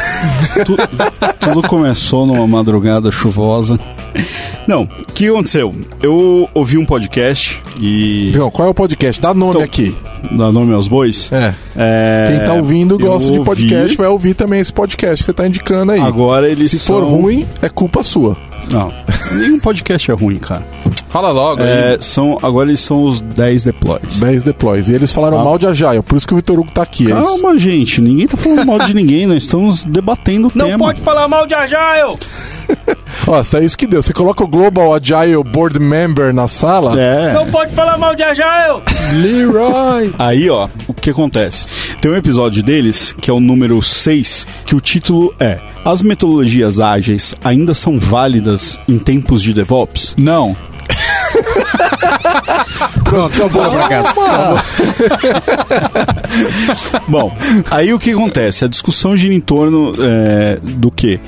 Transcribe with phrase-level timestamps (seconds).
[0.64, 0.77] tu,
[1.41, 3.78] tudo começou numa madrugada chuvosa.
[4.66, 5.74] Não, o que aconteceu?
[6.02, 8.33] Eu ouvi um podcast e.
[8.52, 9.20] Qual é o podcast?
[9.20, 9.94] Dá nome Então, aqui.
[10.33, 11.30] Dá nome aos bois?
[11.33, 11.55] É.
[11.77, 13.48] É, Quem tá ouvindo eu gosta de ouvi.
[13.50, 16.00] podcast, vai ouvir também esse podcast que você tá indicando aí.
[16.00, 18.36] Agora eles Se for são- ruim, é culpa sua.
[18.70, 18.92] Não,
[19.38, 20.66] nenhum podcast é ruim, cara.
[21.08, 21.97] fala logo É, aí.
[22.02, 24.19] são, agora eles são os 10 deploys.
[24.19, 24.88] 10 deploys.
[24.88, 25.44] E eles falaram Ah.
[25.44, 27.11] mal de Agile, por isso que o Vitor Hugo tá aqui.
[27.11, 27.41] é isso.
[27.41, 30.78] Calma, gente, ninguém tá falando mal de ninguém, nós estamos debatendo o Não tema.
[30.78, 32.16] pode falar mal de Agile!
[33.27, 34.02] Ó, tá isso que deu.
[34.02, 36.98] Você coloca o Global Agile Board Member na sala.
[37.00, 37.33] É.
[37.33, 38.83] Não pode falar mal de Agile!
[39.20, 40.12] Leroy!
[40.19, 41.66] Aí, ó, o que acontece?
[42.00, 46.80] Tem um episódio deles, que é o número 6, que o título é As metodologias
[46.80, 50.14] ágeis ainda são válidas em tempos de DevOps?
[50.17, 50.56] Não.
[53.05, 54.14] Pronto, acabou pra casa.
[57.08, 57.35] Bom,
[57.70, 58.64] aí o que acontece?
[58.64, 61.18] A discussão gira em torno é, do que?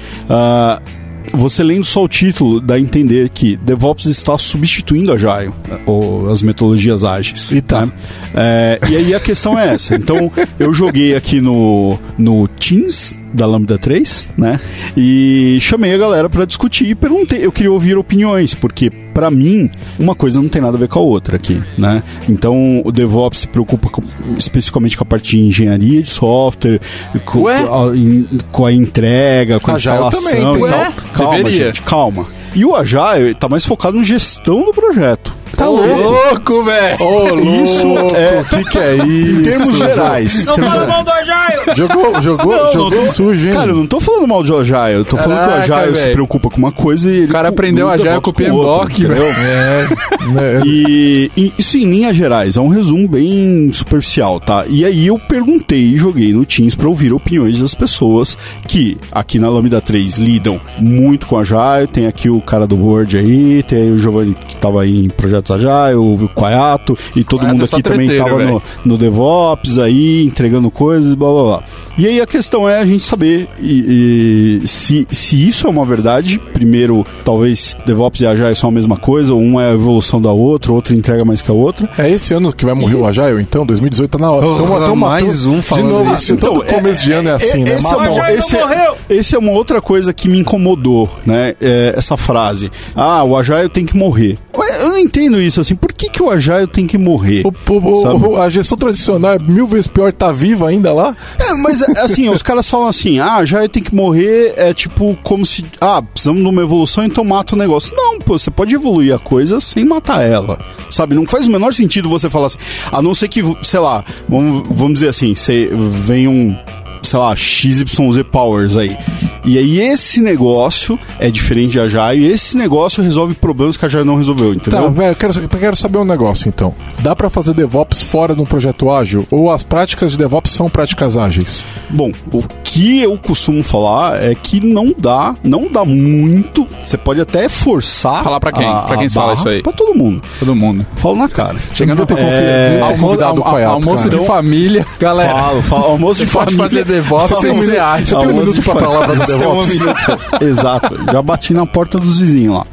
[1.33, 5.53] Você lendo só o título dá a entender que DevOps está substituindo Agile,
[5.87, 7.51] ou as metodologias ágeis.
[7.53, 7.87] E tá.
[7.87, 7.93] né?
[8.35, 9.95] É, e aí a questão é essa.
[9.95, 14.59] Então, eu joguei aqui no, no Teams da Lambda 3, né?
[14.97, 19.71] E chamei a galera para discutir e perguntei, eu queria ouvir opiniões, porque para mim
[19.99, 22.03] uma coisa não tem nada a ver com a outra aqui, né?
[22.29, 24.03] Então, o DevOps se preocupa com-
[24.39, 26.81] especificamente com a parte de engenharia de software,
[27.25, 30.93] com, a, in- com a entrega, com a instalação também, e tal.
[31.15, 31.67] Calma, Deveria.
[31.67, 32.27] gente, calma.
[32.55, 35.33] E o Agile tá mais focado em gestão do projeto.
[35.57, 36.63] Tá louco?
[36.65, 36.97] velho.
[37.03, 37.65] Ô, louco!
[37.65, 39.07] Isso é- O que, que é isso?
[39.39, 40.45] Em termos gerais.
[40.47, 41.77] Não fala mal do Agile!
[41.77, 43.53] Jogou, jogou, Não, jogou não tô- sujo, hein?
[43.53, 45.95] Cara, eu não tô falando mal de Agile, eu tô falando que Caraca, o Agile
[45.97, 46.15] se velho.
[46.15, 49.01] preocupa com uma coisa e ele O cara aprendeu Agile volta com o outra, PMBOK,
[49.05, 49.25] entendeu?
[49.27, 49.89] É,
[50.29, 54.65] né, E, e isso em linhas gerais, é um resumo bem superficial, tá?
[54.69, 59.39] E aí eu perguntei e joguei no Teams pra ouvir opiniões das pessoas que aqui
[59.39, 63.83] na Lambda 3 lidam muito com Agile, tem aqui o cara do board aí, tem
[63.83, 67.63] aí o Giovanni que tava aí em projetos Agile, o Quaiato e todo Quaiato mundo
[67.65, 71.63] é aqui também treteiro, tava no, no DevOps aí, entregando coisas, blá blá blá.
[71.99, 75.85] E aí a questão é a gente saber e- e se, se isso é uma
[75.85, 80.21] verdade, primeiro, talvez DevOps e Agile são a mesma coisa, ou uma é a evolução
[80.21, 81.89] da outra, outra entrega mais que a outra.
[81.99, 83.65] É esse ano que vai morrer o Agile, então?
[83.67, 84.47] 2018 tá na hora.
[84.47, 86.15] Tamo- tamo mais um falando De novo, isso.
[86.15, 87.75] assim, todo Então, começo de ano é assim, né?
[87.75, 88.97] esse, Mas é esse, não morreu.
[89.09, 91.55] é, esse é uma outra coisa que me incomodou, né?
[91.61, 92.71] É, essa frase.
[92.95, 94.39] Ah, o Agile tem que morrer.
[94.57, 95.75] Ué, Eu não entendo isso, assim.
[95.75, 97.43] Por que, que o Agile tem que morrer?
[97.47, 101.15] O- o- o- a gestão tradicional é mil vezes pior, tá viva ainda lá?
[101.39, 105.45] É, mas assim, os caras falam assim: ah, Agile tem que morrer, é tipo como
[105.45, 105.65] se.
[105.81, 107.93] Ah, precisamos de uma evolução, então mata o negócio.
[107.95, 110.59] Não, pô, você pode evoluir a coisa sem matar ela.
[110.89, 111.15] Sabe?
[111.15, 112.59] Não faz o menor sentido você falar assim.
[112.91, 116.57] A não ser que, sei lá, vamos, vamos dizer assim, você vem um.
[117.03, 117.85] Sei lá, XYZ
[118.31, 118.97] Powers aí.
[119.45, 123.89] E aí esse negócio é diferente de Agile e esse negócio resolve problemas que a
[123.89, 124.83] Agile não resolveu, entendeu?
[124.83, 126.75] Tá, velho, eu quero, eu quero saber um negócio então.
[127.01, 129.27] Dá pra fazer DevOps fora de um projeto ágil?
[129.31, 131.65] Ou as práticas de DevOps são práticas ágeis?
[131.89, 136.67] Bom, o que eu costumo falar é que não dá, não dá muito.
[136.85, 138.23] Você pode até forçar.
[138.23, 138.67] Falar pra quem?
[138.67, 139.63] a- Pra quem a você fala isso aí?
[139.63, 140.23] Pra todo mundo.
[140.39, 140.87] Todo mundo.
[140.97, 141.57] Falo na cara.
[141.75, 144.19] Chegando devia ter é, convidado almoço cara.
[144.21, 144.87] de família.
[144.99, 146.85] Galera, Falo, falo, almoço de pode família.
[146.91, 149.49] DevOps Você tem um sem ser minuto- tem um minuto pra família.
[149.49, 150.19] uma minuta.
[150.45, 150.97] Exato.
[151.13, 152.65] Já bati na porta dos vizinhos lá.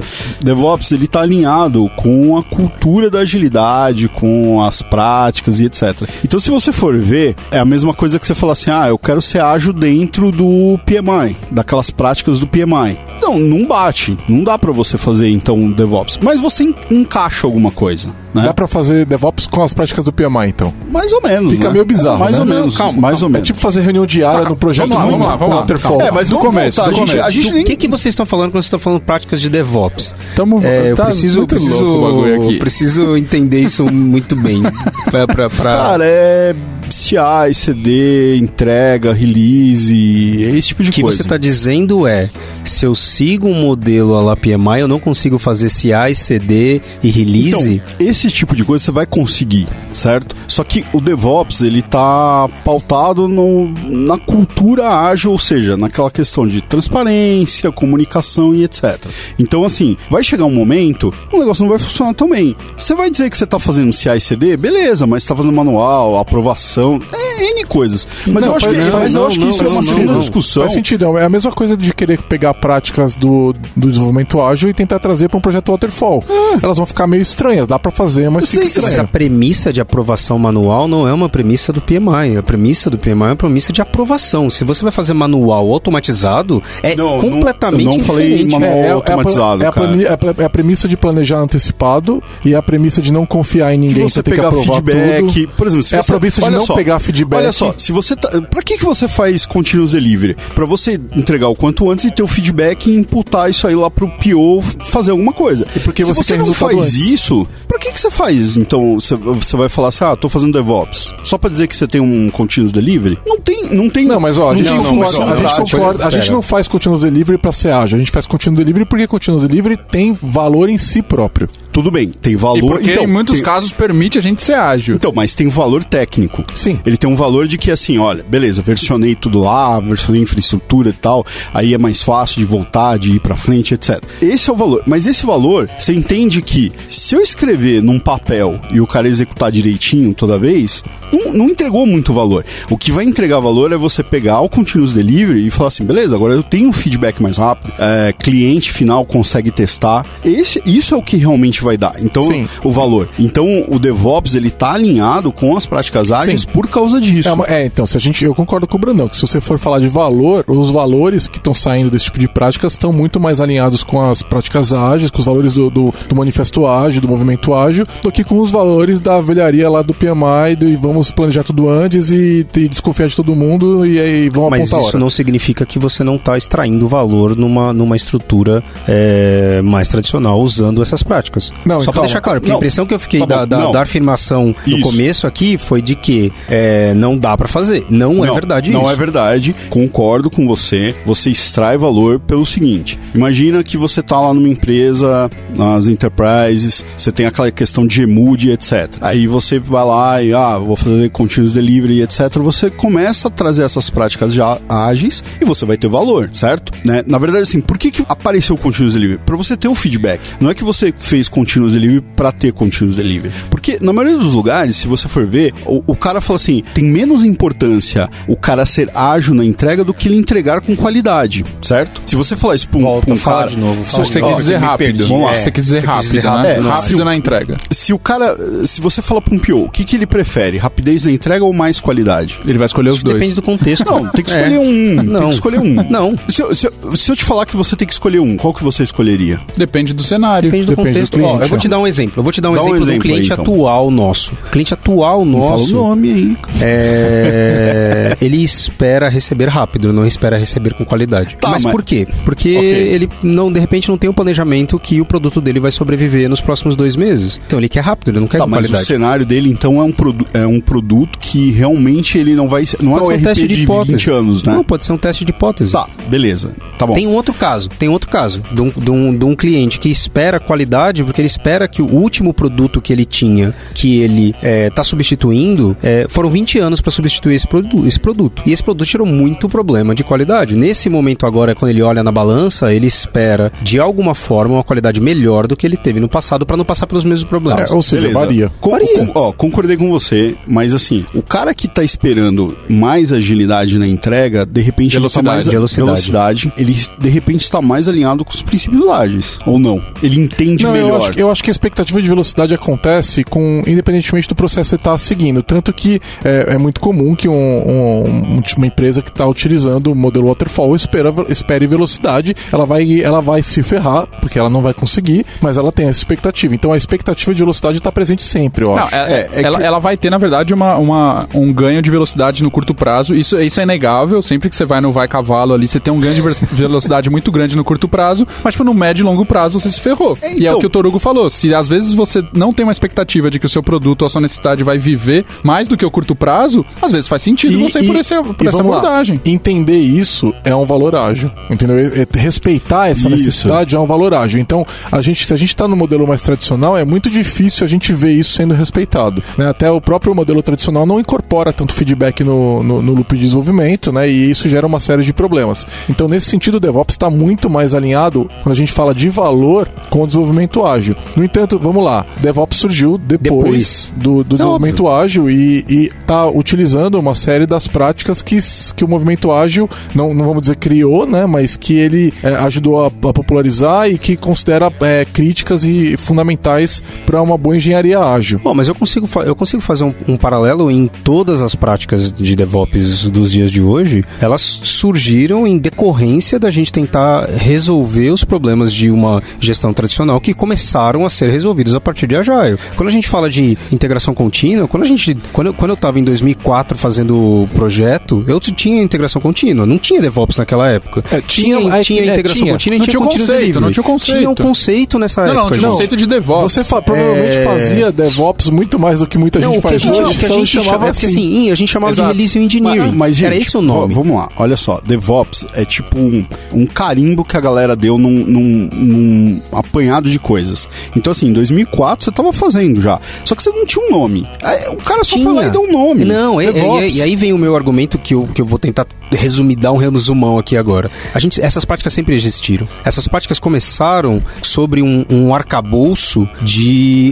[0.41, 6.07] DevOps, ele tá alinhado com a cultura da agilidade, com as práticas e etc.
[6.23, 8.97] Então, se você for ver, é a mesma coisa que você falar assim, ah, eu
[8.97, 12.97] quero ser ágil dentro do PMI, daquelas práticas do PMI.
[13.21, 14.17] Não, não bate.
[14.27, 16.19] Não dá para você fazer, então, DevOps.
[16.23, 18.43] Mas você en- encaixa alguma coisa, né?
[18.43, 20.73] Dá pra fazer DevOps com as práticas do PMI, então.
[20.91, 21.73] Mais ou menos, Fica né?
[21.73, 22.41] meio bizarro, Mais né?
[22.41, 22.77] ou menos.
[22.77, 23.47] calma, mais ou É menos.
[23.47, 26.01] tipo fazer reunião diária no projeto vamos lá, do- vamos lá, vamos lá, Waterfall.
[26.01, 26.95] É, mas do começo, voltar.
[26.95, 28.79] do a gente, a gente O nem que, que vocês estão falando quando vocês estão
[28.79, 30.15] falando práticas de DevOps?
[30.35, 32.57] Tamo, É, eu tá preciso, muito preciso, louco o bagulho aqui.
[32.59, 34.63] preciso entender isso muito bem.
[35.11, 36.55] pra, pra, pra- Cara, é
[36.89, 41.17] CI, CD, entrega, release, é esse tipo de O que coisa.
[41.17, 42.29] você está dizendo é,
[42.63, 47.09] se eu sigo um modelo a la PMI, eu não consigo fazer CI, CD e
[47.09, 47.75] release?
[47.75, 50.35] Então, esse tipo de coisa você vai conseguir, certo?
[50.47, 56.47] Só que o DevOps, ele tá pautado no, na cultura ágil, ou seja, naquela questão
[56.47, 59.05] de transparência, comunicação e etc.
[59.37, 62.55] Então, assim, vai chegar um momento, o negócio não vai funcionar tão bem.
[62.77, 66.17] Você vai dizer que você tá fazendo CI CD, beleza, mas você tá fazendo manual,
[66.17, 66.76] aprovação,
[67.13, 68.07] é N coisas.
[68.27, 69.71] Mas Não, eu acho que, não, mas eu não, acho que não, isso é não,
[69.71, 70.19] uma não, segunda não.
[70.19, 70.63] discussão.
[70.63, 74.73] Faz sentido, é a mesma coisa de querer pegar práticas do, do desenvolvimento ágil e
[74.73, 76.23] tentar trazer para um projeto Waterfall.
[76.61, 79.07] Elas vão ficar meio estranhas, dá para fazer, mas fica Sim, Mas a estranho.
[79.09, 82.37] premissa de aprovação manual não é uma premissa do PMI.
[82.37, 84.49] A premissa do PMI é uma premissa de aprovação.
[84.49, 88.81] Se você vai fazer manual automatizado, é Não, não- completamente eu não falei manual É,
[88.81, 92.61] é, é, automatizado, é, a, é a é a premissa de planejar antecipado e a
[92.61, 95.33] premissa de não confiar em ninguém, você você tem que aprovar feedback.
[95.45, 95.47] tudo.
[95.57, 97.39] Por exemplo, se É a premissa de não só, pegar feedback.
[97.39, 100.35] Olha só, se você tá, para que que você faz continuous delivery?
[100.53, 103.89] Pra você entregar o quanto antes e ter o feedback e imputar isso aí lá
[103.89, 105.65] pro PO fazer alguma coisa.
[105.75, 106.93] E porque se você você não faz antes?
[106.95, 107.47] isso,
[107.77, 108.57] pra que que você faz?
[108.57, 111.13] Então, você, você vai falar assim: "Ah, tô fazendo DevOps".
[111.23, 113.17] Só pra dizer que você tem um continuous delivery?
[113.25, 115.77] Não tem, não tem Não, mas ó, a gente, não, função concorda- a gente prática.
[115.77, 118.85] concorda- a gente não faz continuous delivery para ser ágil, a gente faz continuous delivery
[118.85, 121.47] porque continuous delivery tem valor em si próprio.
[121.71, 122.57] Tudo bem, tem valor.
[122.57, 124.95] E porque então, em muitos tem- casos permite a gente ser ágil.
[124.95, 126.43] Então, mas tem um valor técnico.
[126.55, 126.79] Sim.
[126.83, 130.93] Ele tem um valor de que, assim, olha, beleza, versionei tudo lá, versionei infraestrutura e
[130.93, 134.01] tal, aí é mais fácil de voltar, de ir pra frente, etc.
[134.21, 134.81] Esse é o valor.
[134.87, 139.51] Mas esse valor, você entende que se eu escrever num papel e o cara executar
[139.51, 142.45] direitinho toda vez, não, não entregou muito valor.
[142.69, 146.15] O que vai entregar valor é você pegar o continuous delivery e falar assim, beleza,
[146.15, 150.05] agora eu tenho um feedback mais rápido, é, cliente final consegue testar.
[150.23, 151.95] Esse, isso é o que realmente vai dar.
[151.99, 152.47] Então, Sim.
[152.63, 153.09] o valor.
[153.19, 156.47] Então, o DevOps, ele tá alinhado com as práticas ágeis Sim.
[156.47, 157.29] por causa disso.
[157.47, 159.57] É, é, então, se a gente, eu concordo com o Brandão, que se você for
[159.57, 163.41] falar de valor, os valores que estão saindo desse tipo de práticas estão muito mais
[163.41, 167.53] alinhados com as práticas ágeis, com os valores do, do, do manifesto ágil, do movimento
[167.57, 171.43] ágil, do que com os valores da velharia lá do PMI, do, e vamos planejar
[171.43, 174.99] tudo antes e, e desconfiar de todo mundo e aí vamos Mas apontar a isso
[174.99, 180.81] não significa que você não está extraindo valor numa, numa estrutura é, mais tradicional usando
[180.81, 181.51] essas práticas.
[181.65, 182.07] Não, Só para calma.
[182.07, 182.57] deixar claro, porque Não.
[182.57, 183.71] a impressão que eu fiquei Tá da, bom, da, não.
[183.71, 184.81] da afirmação no Isso.
[184.83, 187.85] começo aqui foi de que é, não dá para fazer.
[187.89, 188.91] Não, é verdade Não isso.
[188.91, 189.55] é verdade.
[189.69, 190.95] Concordo com você.
[191.05, 197.11] Você extrai valor pelo seguinte: imagina que você tá lá numa empresa, nas enterprises, você
[197.11, 198.89] tem aquela questão de Gmood, etc.
[199.01, 202.37] Aí você vai lá e, ah, vou fazer continuous delivery, etc.
[202.39, 206.71] Você começa a trazer essas práticas já ágeis e você vai ter valor, certo?
[206.83, 207.03] Né?
[207.05, 209.19] Na verdade, assim, por que, que apareceu o continuous delivery?
[209.25, 210.19] Para você ter o feedback.
[210.39, 213.33] Não é que você fez continuous delivery para ter continuous delivery.
[213.49, 216.83] Porque na maioria dos lugares, se você for ver, o, o cara fala assim: tem
[216.85, 222.01] menos importância o cara ser ágil na entrega do que ele entregar com qualidade, certo?
[222.05, 223.51] Se você falar isso pra um, Volta, pra um fala cara.
[223.51, 223.83] de novo.
[223.89, 224.77] Se você de novo, quer dizer rápido.
[224.97, 225.03] perdi.
[225.03, 225.33] Vamos lá.
[225.35, 226.29] É, Você quer dizer você quis rápido, dizer né?
[226.29, 226.67] rápido.
[226.69, 227.26] Rápido na entrega.
[227.71, 228.35] Se o cara.
[228.65, 230.57] Se você fala pra um PO, o que, que ele prefere?
[230.57, 232.39] Rapidez na entrega ou mais qualidade?
[232.47, 233.15] Ele vai escolher os dois.
[233.17, 233.85] Depende do contexto.
[233.85, 234.35] Não, tem que É.
[234.41, 234.95] escolher um.
[234.97, 235.27] Tem Não.
[235.29, 235.89] que escolher um.
[235.89, 236.15] Não.
[236.29, 238.53] Se eu, se, eu, se eu te falar que você tem que escolher um, qual
[238.53, 239.39] que você escolheria?
[239.57, 240.49] Depende do cenário.
[240.49, 241.13] Depende do Depende do contexto.
[241.13, 241.61] cliente, Ó, eu vou ó.
[241.61, 242.13] te dar um exemplo.
[242.17, 243.43] Eu vou te dar um Dá um exemplo, exemplo do cliente aí, então.
[243.53, 244.31] atual nosso.
[244.47, 245.67] O cliente atual nosso.
[245.71, 246.37] Fala o nome aí.
[246.61, 251.37] é, ele espera receber rápido, não espera receber com qualidade.
[251.39, 252.07] Tá, mas, mas- por quê?
[252.25, 252.69] Porque Ok.
[252.69, 256.41] ele não, de repente, não tem um planejamento que o produto dele vai sobreviver nos
[256.41, 257.16] próximos dois meses.
[257.45, 259.93] Então ele quer rápido, ele não quer Tá, mas o cenário dele, então, é um,
[260.33, 262.63] é um produto que realmente ele não vai.
[262.81, 263.97] Não Pode é ser um um RP teste de de hipótese.
[263.97, 264.53] 20 anos, né?
[264.53, 265.71] Não, pode ser um teste de hipótese.
[265.73, 266.51] Tá, beleza.
[266.77, 266.93] Tá bom.
[266.93, 269.89] Tem um outro caso, tem outro caso de um, de, um, de um cliente que
[269.89, 274.83] espera qualidade porque ele espera que o último produto que ele tinha, que ele está
[274.83, 278.43] substituindo, é, foram 20 anos para substituir esse, produ esse produto.
[278.45, 280.55] E esse produto gerou muito problema de qualidade.
[280.55, 285.01] Nesse momento agora, quando ele olha na balança, ele espera de alguma forma uma qualidade
[285.01, 287.71] melhor do que ele teve no passado para não passar pelos mesmos problemas.
[287.71, 288.19] É, ou seja, Beleza.
[288.19, 288.51] varia.
[288.59, 289.05] Com- Varia.
[289.05, 293.87] com- ó, concordei com você, mas assim, o cara que tá esperando mais agilidade na
[293.87, 295.27] entrega, de repente ele tá Velocidade.
[295.27, 295.85] mais Velocidade.
[295.85, 299.81] velocidade, ele de repente está mais alinhado com os princípios ágeis, ou não?
[300.01, 300.89] Ele entende Não, melhor.
[300.89, 304.69] eu acho, eu acho que a expectativa de velocidade acontece com independentemente do processo que
[304.69, 305.41] você está seguindo.
[305.43, 308.03] Tanto que é, é muito comum que um- um-
[308.37, 313.21] um- uma empresa que está utilizando o modelo waterfall espera, espere velocidade, ela vai, ela
[313.21, 316.53] vai se ferrar, porque ela não vai conseguir, mas ela tem essa expectativa.
[316.55, 318.95] Então a expectativa de velocidade está presente sempre, eu Não, acho.
[318.95, 321.89] é- É, é ela, que- ela vai ter, na verdade, uma, uma- um ganho de
[321.89, 323.13] velocidade no curto prazo.
[323.15, 324.21] Isso, isso é inegável.
[324.21, 326.21] Sempre que você vai no vai cavalo ali, você tem um ganho de
[326.55, 329.79] velocidade muito grande no curto prazo, mas tipo, no médio e longo prazo você se
[329.79, 330.17] ferrou.
[330.23, 331.29] E é então- o que o Torugo falou.
[331.29, 334.09] Se às vezes você não tem uma expectativa de que o seu produto ou a
[334.09, 337.79] sua necessidade vai viver mais do que o curto prazo, às vezes faz sentido você
[337.79, 339.21] ir por, esse, por e essa vamos lá, abordagem.
[339.25, 341.77] Entender isso é um valor ágil, entendeu?
[342.13, 343.09] Respeitar essa Isso.
[343.09, 344.39] necessidade é um valor ágil.
[344.39, 347.67] Então, a gente, se a gente está no modelo mais tradicional, é muito difícil a
[347.67, 349.21] gente ver isso sendo respeitado.
[349.37, 349.47] né?
[349.49, 353.91] Até o próprio modelo tradicional não incorpora tanto feedback no, no, no loop de desenvolvimento,
[353.91, 354.09] né?
[354.09, 355.65] E isso gera uma série de problemas.
[355.89, 359.69] Então, nesse sentido, o DevOps está muito mais alinhado quando a gente fala de valor
[359.89, 360.95] com o desenvolvimento ágil.
[361.15, 363.93] No entanto, vamos lá, DevOps surgiu depois, Depois.
[363.95, 368.37] do, do desenvolvimento ágil e está utilizando uma série das práticas que,
[368.75, 372.83] que o movimento ágil, não, não vamos dizer criou, né, mas que ele é, ajudou
[372.83, 378.39] a, a popularizar e que considera é, críticas e fundamentais para uma boa engenharia ágil.
[378.43, 382.11] Bom, mas eu consigo, fa- eu consigo fazer um, um paralelo em todas as práticas
[382.11, 384.03] de DevOps dos dias de hoje.
[384.21, 390.33] Elas surgiram em decorrência da gente tentar resolver os problemas de uma gestão tradicional que
[390.33, 392.57] começaram a ser resolvidos a partir de Agile.
[392.75, 395.99] Quando a gente fala de integração contínua, quando a gente, quando, eu- quando eu estava
[395.99, 401.03] em 2004 fazendo o projeto, eu tinha integração contínua, não tinha DevOps naquela época.
[401.11, 402.53] É, tinha- tinha, é, tinha é, integração tinha.
[402.53, 403.59] contínua e Não tinha tinha o conceito, delivery.
[403.65, 404.17] não tinha o conceito.
[404.19, 405.41] Tinha um conceito nessa Não, época.
[405.43, 405.71] não, tinha João.
[405.73, 406.53] conceito de DevOps.
[406.53, 407.43] Você fa- provavelmente É.
[407.43, 410.19] fazia DevOps muito mais do que muita Não, gente o que a faz hoje, o
[410.19, 411.05] que a só gente chamava é assim.
[411.07, 412.07] assim, a gente chamava Exato.
[412.09, 412.79] de release engineering.
[412.89, 413.89] Mas, mas, gente, Era esse o nome.
[413.89, 414.79] v- Vamos lá, olha só.
[414.85, 420.19] DevOps é tipo um, um carimbo que a galera deu num, num- num apanhado de
[420.19, 420.67] coisas.
[420.95, 422.99] Então, assim, em 2004 você tava fazendo já.
[423.25, 424.25] Só que você não tinha um nome.
[424.43, 426.05] Aí, o cara só foi lá e deu um nome.
[426.05, 426.95] Não, e, DevOps.
[426.95, 429.71] e- e aí vem o meu argumento que eu, que eu vou tentar resumir, dar
[429.71, 430.89] um resumão aqui agora.
[431.13, 432.67] A gente, essas práticas sempre existiram.
[432.83, 436.56] Essas práticas começaram sobre um, um arcabouço de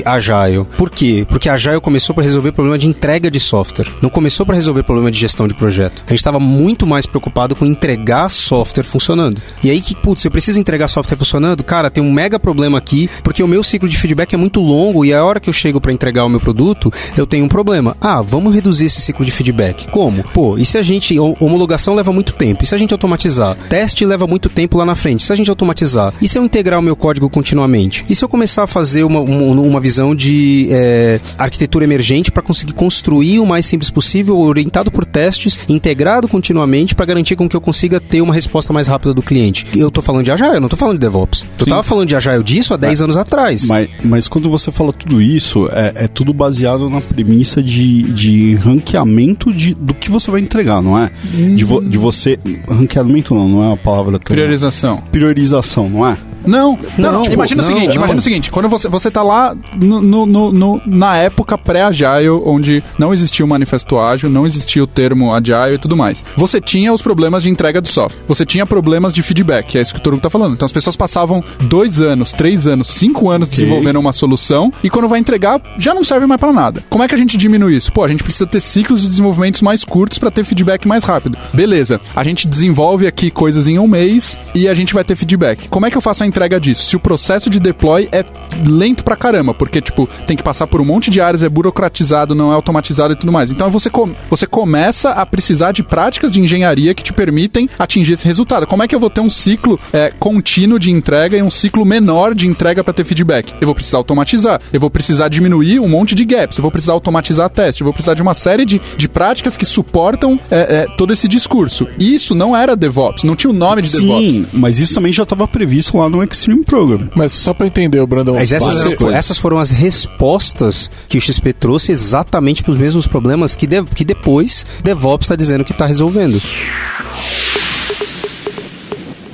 [0.05, 0.65] Agile.
[0.77, 1.25] Por quê?
[1.29, 3.87] Porque Agile começou para resolver problema de entrega de software.
[4.01, 6.03] Não começou para resolver problema de gestão de projeto.
[6.07, 9.41] A gente estava muito mais preocupado com entregar software funcionando.
[9.63, 13.09] E aí que, putz, eu preciso entregar software funcionando, cara, tem um mega problema aqui,
[13.23, 15.79] porque o meu ciclo de feedback é muito longo e a hora que eu chego
[15.81, 17.95] para entregar o meu produto, eu tenho um problema.
[18.01, 19.87] Ah, vamos reduzir esse ciclo de feedback.
[19.89, 20.23] Como?
[20.33, 21.17] Pô, e se a gente.
[21.19, 22.63] hom- Homologação leva muito tempo.
[22.63, 23.55] E se a gente automatizar?
[23.69, 25.21] Teste leva muito tempo lá na frente.
[25.23, 26.13] Se a gente automatizar?
[26.21, 28.03] E se eu integrar o meu código continuamente?
[28.09, 32.43] E se eu começar a fazer uma, uma, uma visão de é, arquitetura emergente para
[32.43, 37.55] conseguir construir o mais simples possível, orientado por testes, integrado continuamente para garantir com que
[37.55, 39.65] eu consiga ter uma resposta mais rápida do cliente?
[39.75, 41.45] Eu tô falando de Agile, eu não tô falando de DevOps.
[41.65, 43.67] Tava falando de Agile disso há 10 anos atrás.
[43.67, 48.55] Mas, mas quando você fala tudo isso, é, é tudo baseado na premissa de, de
[48.55, 51.09] ranqueamento de, do que você vai entregar, não é?
[51.55, 52.37] De, vo- de você.
[52.69, 55.01] Ranqueamento não, não é a palavra tão- Priorização.
[55.11, 56.17] Priorização, não é?
[56.45, 57.95] Não, não, Não, tipo, imagina o não, seguinte, não.
[57.95, 62.83] imagina o seguinte, quando você, você tá lá no, no- no- na época pré-agile, onde
[62.97, 66.23] não existia o manifesto ágil, não existia o termo agile e tudo mais.
[66.35, 69.93] Você tinha os problemas de entrega de software, você tinha problemas de feedback, é isso
[69.93, 70.53] que o Torugo tá falando.
[70.53, 75.07] Então as pessoas passavam dois anos, três anos, cinco anos desenvolvendo uma solução e quando
[75.07, 76.83] vai entregar, já não serve mais pra nada.
[76.89, 77.91] Como é que a gente diminui isso?
[77.91, 81.37] Pô, a gente precisa ter ciclos de desenvolvimentos mais curtos pra ter feedback mais rápido.
[81.53, 85.67] Beleza, a gente desenvolve aqui coisas em um mês e a gente vai ter feedback.
[85.69, 86.83] Como é que eu faço a entrega disso?
[86.83, 88.25] Se o processo de deploy é
[88.67, 92.35] lento pra caramba, porque, tipo, tem que passar por um monte de áreas, é burocratizado,
[92.35, 93.49] não é automatizado e tudo mais.
[93.51, 98.13] Então você, com- você começa a precisar de práticas de engenharia que te permitem atingir
[98.13, 98.67] esse resultado.
[98.67, 101.85] Como é que eu vou ter um ciclo é, contínuo de entrega e um ciclo
[101.85, 103.53] menor de entrega pra ter feedback?
[103.61, 106.93] Eu vou precisar automatizar, eu vou precisar diminuir um monte de gaps, eu vou precisar
[106.93, 110.85] automatizar teste, eu vou precisar de uma série de, de práticas que suportam é, é,
[110.97, 111.87] todo esse discurso.
[111.97, 114.33] Isso não era DevOps, não tinha o nome de DevOps.
[114.33, 117.09] Sim, mas isso também já estava previsto lá no Extreme Program.
[117.15, 118.35] Mas só pra entender, o Brandão.
[118.35, 123.07] Mas essas, fo- essas foram as respostas que o XP trouxe exatamente para os mesmos
[123.07, 126.41] problemas que, de- que depois DevOps está dizendo que está resolvendo.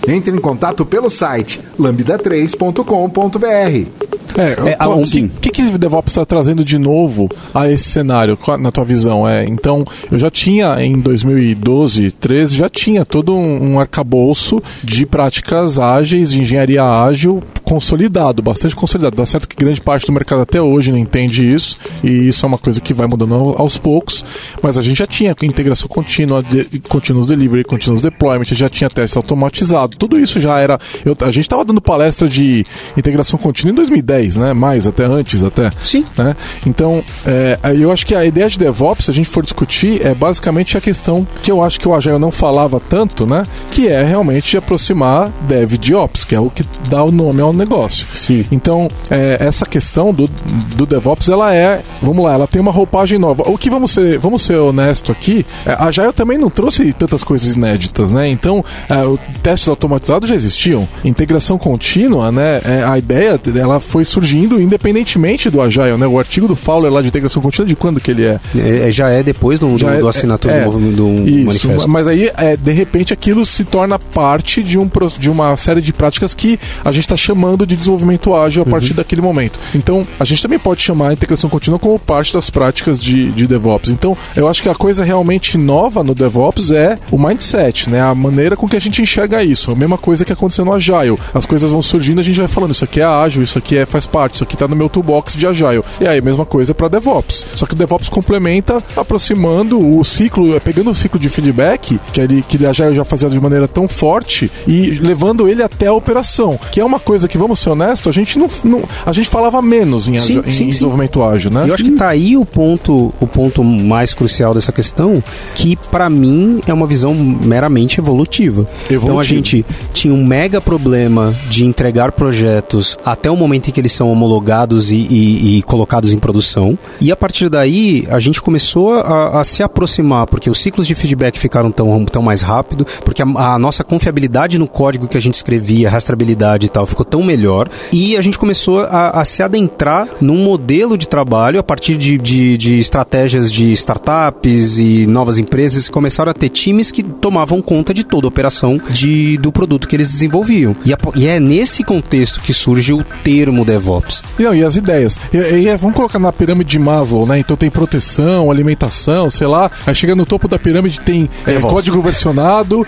[0.07, 4.10] Entre em contato pelo site lambda3.com.br.
[4.37, 5.03] É, É, um- o
[5.41, 9.27] que, que, que o DevOps está trazendo de novo a esse cenário, na tua visão?
[9.27, 15.05] É, então, eu já tinha em 2012, 13, já tinha todo um, um arcabouço de
[15.05, 17.41] práticas ágeis, de engenharia ágil,
[17.75, 19.15] consolidado, bastante consolidado.
[19.15, 22.47] Dá certo que grande parte do mercado até hoje não entende isso, e isso é
[22.47, 24.25] uma coisa que vai mudando ao- aos poucos,
[24.61, 29.17] mas a gente já tinha integração contínua, de, continuous delivery, continuous deployment, já tinha teste
[29.17, 30.77] automatizado, tudo isso já era.
[31.05, 32.65] eu- a gente estava dando palestra de
[32.97, 34.51] integração contínua em 2010, né?
[34.53, 35.71] Mais, até antes, até.
[35.83, 36.05] Sim.
[36.17, 36.35] né?
[36.65, 40.13] Então, é, eu acho que a ideia de DevOps, se a gente for discutir, é
[40.13, 43.45] basicamente a questão que eu acho que o Agile não falava tanto, né?
[43.71, 47.53] Que é realmente aproximar Dev de Ops, que é o que dá o nome ao
[47.61, 48.05] negócio.
[48.13, 48.45] Sim.
[48.51, 50.29] Então, é, essa questão do,
[50.75, 53.43] do DevOps, ela é, vamos lá, ela tem uma roupagem nova.
[53.47, 57.23] O que vamos ser, vamos ser honesto aqui, é, a Agile também não trouxe tantas
[57.23, 58.27] coisas inéditas, né?
[58.27, 58.95] Então, é,
[59.43, 62.61] testes automatizados já existiam, integração contínua, né?
[62.65, 66.07] é, a ideia, ela foi surgindo independentemente do Agile, né?
[66.07, 68.39] O artigo do Fowler lá de integração contínua, de quando que ele é?
[68.57, 71.67] É, é, já é depois do, do, Já é- do assinatura do, movimento- do Isso,
[71.67, 71.89] manifesto.
[71.89, 74.89] mas aí, é, de repente, aquilo se torna parte de, um,
[75.19, 78.71] de uma série de práticas que a gente está chamando de desenvolvimento ágil a Uhum.
[78.71, 79.59] partir daquele momento.
[79.75, 83.47] Então, a gente também pode chamar a integração contínua como parte das práticas de, de
[83.47, 83.89] DevOps.
[83.89, 88.01] Então, eu acho que a coisa realmente nova no DevOps é o mindset, né?
[88.01, 89.71] A maneira com que a gente enxerga isso.
[89.71, 91.17] A mesma coisa que aconteceu no Agile.
[91.33, 93.85] As coisas vão surgindo, a gente vai falando, isso aqui é ágil, isso aqui é,
[93.85, 95.83] faz parte, isso aqui tá no meu toolbox de Agile.
[95.99, 97.45] E aí, a mesma coisa para DevOps.
[97.55, 102.41] Só que o DevOps complementa aproximando o ciclo, pegando o ciclo de feedback, que ele
[102.47, 106.59] que a Agile já fazia de maneira tão forte, e levando ele até a operação.
[106.71, 108.49] Que é uma coisa que, vamos ser honestos, a gente não.
[108.63, 110.67] não- a gente falava menos em, Sim, em sim, sim.
[110.69, 111.65] desenvolvimento ágil, né?
[111.67, 115.23] Eu acho que tá aí o ponto, o ponto mais crucial dessa questão,
[115.55, 118.65] que pra mim é uma visão meramente evolutiva.
[118.89, 123.79] Então a gente tinha um mega problema de entregar projetos até o momento em que
[123.79, 126.77] eles são homologados e, e- e colocados em produção.
[126.99, 130.95] E a partir daí a gente começou a, a se aproximar, porque os ciclos de
[130.95, 135.21] feedback ficaram tão, tão mais rápido, porque a, a nossa confiabilidade no código que a
[135.21, 137.69] gente escrevia, rastreabilidade e tal, ficou tão melhor.
[137.91, 142.17] E a gente começou a, a se adentrar num modelo de trabalho a partir de,
[142.17, 147.61] de, de estratégias de startups e novas empresas que começaram a ter times que tomavam
[147.61, 150.75] conta de toda a operação de, do produto que eles desenvolviam.
[150.85, 154.23] E, a- e é nesse contexto que surge o termo DevOps.
[154.39, 155.19] Não, e as ideias.
[155.33, 157.39] E, e, é, vamos colocar na pirâmide de Maslow, né?
[157.39, 159.69] Então tem proteção, alimentação, sei lá.
[159.85, 162.85] Aí chega no topo da pirâmide tem é, código versionado,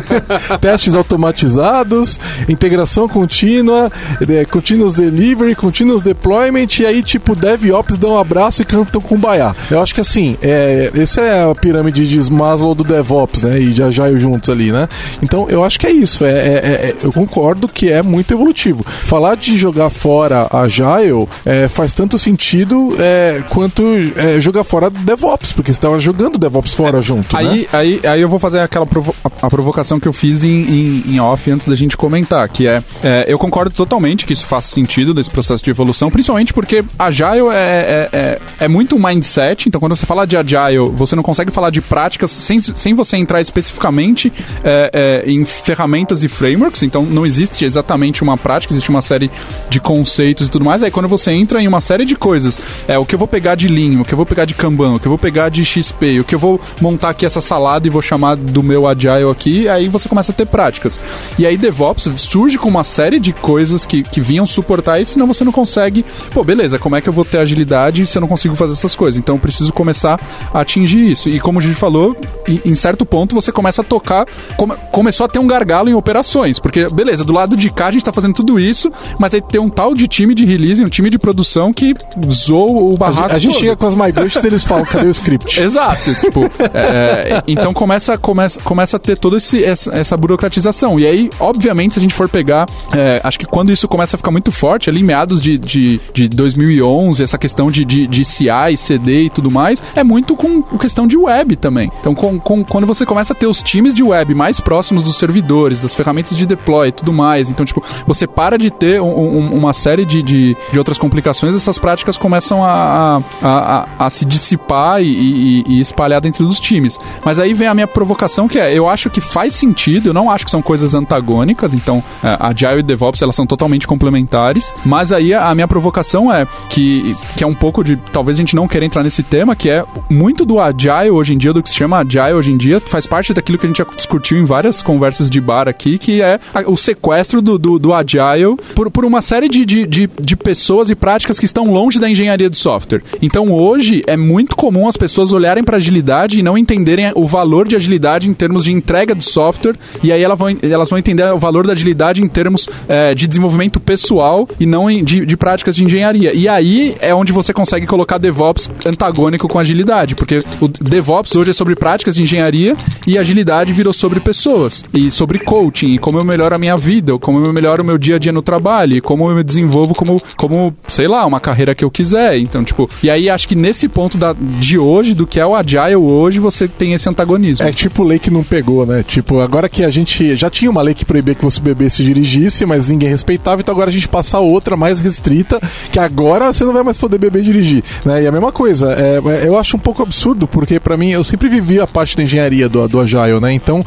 [0.60, 8.18] testes automatizados, integração contínua, é, continuous delivery, continuous deployment, e aí tipo DevOps dão um
[8.18, 9.54] abraço e cantam kumbaya.
[9.70, 13.60] Eu acho que assim, é, essa é a pirâmide de Maslow do DevOps, né?
[13.60, 14.88] E de Agile juntos ali, né?
[15.22, 16.24] Então eu acho que é isso.
[16.24, 18.84] É, é- é- eu concordo que é muito evolutivo.
[18.86, 23.82] Falar de jogar fora Agile é, faz tanto sentido é, quanto
[24.16, 27.42] é, jogar fora DevOps, porque você estava jogando DevOps fora junto, né?
[27.50, 31.04] Aí, aí, aí eu vou fazer aquela provo- a, provocação que eu fiz em, em,
[31.14, 34.66] em off antes da gente comentar, que é, é, eu concordo totalmente que isso faz
[34.66, 39.80] sentido desse processo de evolução, principalmente porque Agile é, é, é, é muito mindset, então
[39.80, 43.40] quando você fala de Agile, você não consegue falar de práticas sem, sem você entrar
[43.40, 49.02] especificamente é, é, em ferramentas e frameworks, então não existe exatamente uma prática, existe uma
[49.02, 49.30] série
[49.70, 52.98] de conceitos e tudo mais, aí quando você entra em uma série de coisas, é
[52.98, 55.00] o que eu vou pegar de Lean, o que eu vou pegar de Kanban, o
[55.00, 57.90] que eu vou pegar de XP, o que eu vou montar aqui essa salada e
[57.90, 61.00] vou chamar do meu Agile aqui, aí você começa a ter práticas.
[61.38, 65.24] E aí DevOps surge com uma série de coisas que, que vinham suportar isso, senão
[65.28, 68.26] você não consegue, pô, beleza, como é que eu vou ter agilidade se eu não
[68.26, 69.16] consigo fazer essas coisas?
[69.20, 70.18] Então eu preciso começar
[70.52, 71.28] a atingir isso.
[71.28, 72.16] E como a gente falou,
[72.64, 76.58] em, certo ponto você começa a tocar, come- começou a ter um gargalo em operações,
[76.58, 79.60] porque beleza, do lado de cá a gente tá fazendo tudo isso, mas aí tem
[79.60, 81.94] um tal de time de release, um time de produção que
[82.32, 83.60] zoou o barraco a gente todo.
[83.60, 85.60] chega com as migrations e eles falam, cadê o script?
[85.62, 86.40] Exato, tipo,
[86.74, 90.98] é, então começa, começa, começa a ter toda essa, essa burocratização.
[90.98, 94.18] E aí, obviamente, se a gente for pegar, é, acho que quando isso começa a
[94.18, 98.24] ficar muito forte, ali em meados de, de, de 2011, essa questão de, de, de
[98.24, 101.90] CI, CD e tudo mais, é muito com questão de web também.
[102.00, 105.16] Então, com, com- quando você começa a ter os times de web mais próximos dos
[105.16, 109.06] servidores, das ferramentas de deploy e tudo mais, então, tipo, você para de ter um-
[109.08, 114.10] um- uma série de, de, de outras complicações, essas práticas começam a, a, a, a
[114.10, 116.98] se dissipar e, e- e espalhar dentro dos times.
[117.24, 120.30] Mas aí vem a minha provocação, que é, eu acho que faz sentido, eu não
[120.30, 125.12] acho que são coisas antagônicas, então é, Agile e DevOps, elas são totalmente complementares, mas
[125.12, 128.66] aí a, minha provocação é que, que é um pouco de, talvez a gente não
[128.68, 131.74] queira entrar nesse tema, que é muito do Agile hoje em dia, do que se
[131.74, 134.82] chama Agile hoje em dia, faz parte daquilo que a gente já discutiu em várias
[134.82, 139.20] conversas de bar aqui, que é o sequestro do, do, do Agile por, por uma
[139.20, 143.02] série de, de, de, de pessoas e práticas que estão longe da engenharia de software.
[143.20, 147.66] Então hoje é muito comum as pessoas olharem para agilidade e não entenderem o valor
[147.66, 151.24] de agilidade em termos de entrega de software, e aí elas vão, elas vão entender
[151.32, 155.74] o valor da agilidade em termos é, de desenvolvimento pessoal e não de, de práticas
[155.74, 156.32] de engenharia.
[156.34, 161.50] E aí é onde você consegue colocar DevOps antagônico com agilidade, porque o DevOps hoje
[161.50, 162.76] é sobre práticas de engenharia
[163.06, 167.18] e agilidade virou sobre pessoas e sobre coaching e como eu melhoro a minha vida,
[167.18, 170.22] como eu melhoro o meu dia a dia no trabalho, como eu me desenvolvo como,
[170.36, 172.38] como sei lá, uma carreira que eu quiser.
[172.38, 175.54] Então, tipo, e aí acho que nesse ponto da, de hoje, do que é o
[175.54, 177.66] Agile hoje, você tem esse antagonismo.
[177.66, 179.02] É tipo lei que não pegou, né?
[179.02, 182.04] Tipo, agora que a gente já tinha uma lei que proibia que você bebesse e
[182.04, 185.60] dirigisse, mas ninguém respeitava, então agora a gente passa a outra mais restrita,
[185.92, 188.22] que agora você não vai mais poder beber e dirigir, né?
[188.22, 191.22] E a mesma coisa, é, é, eu acho um pouco absurdo, porque pra mim, eu
[191.24, 193.52] sempre vivi a parte da engenharia do, do Agile, né?
[193.52, 193.84] Então,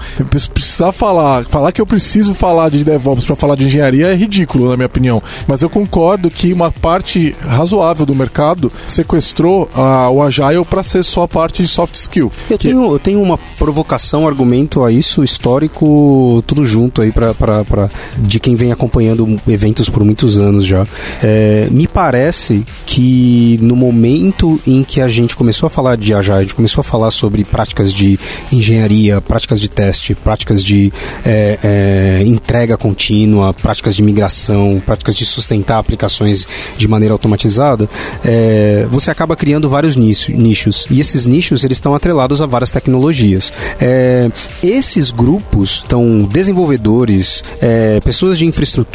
[0.53, 4.69] precisar falar, falar que eu preciso falar de DevOps pra falar de engenharia é ridículo,
[4.69, 5.21] na minha opinião.
[5.47, 11.03] Mas eu concordo que uma parte razoável do mercado sequestrou ah, o Agile pra ser
[11.03, 12.31] só a parte de soft skill.
[12.49, 17.33] Eu Que- tenho, eu tenho uma provocação, argumento a isso, histórico, tudo junto aí pra,
[17.33, 18.98] pra, pra- de quem vem acompanhando
[19.47, 20.85] eventos por muitos anos já.
[21.23, 26.37] É, me parece que no momento em que a gente começou a falar de Agile,
[26.37, 28.19] a gente começou a falar sobre práticas de
[28.51, 30.91] engenharia, práticas de teste, práticas de
[31.25, 37.87] é, é, entrega contínua, práticas de migração, práticas de sustentar aplicações de maneira automatizada,
[38.25, 40.85] é, você acaba criando vários nicho- nichos.
[40.89, 43.53] E esses nichos eles estão atrelados a várias tecnologias.
[43.79, 44.29] É,
[44.63, 48.88] esses grupos, então desenvolvedores, é, pessoas de infraestrutura,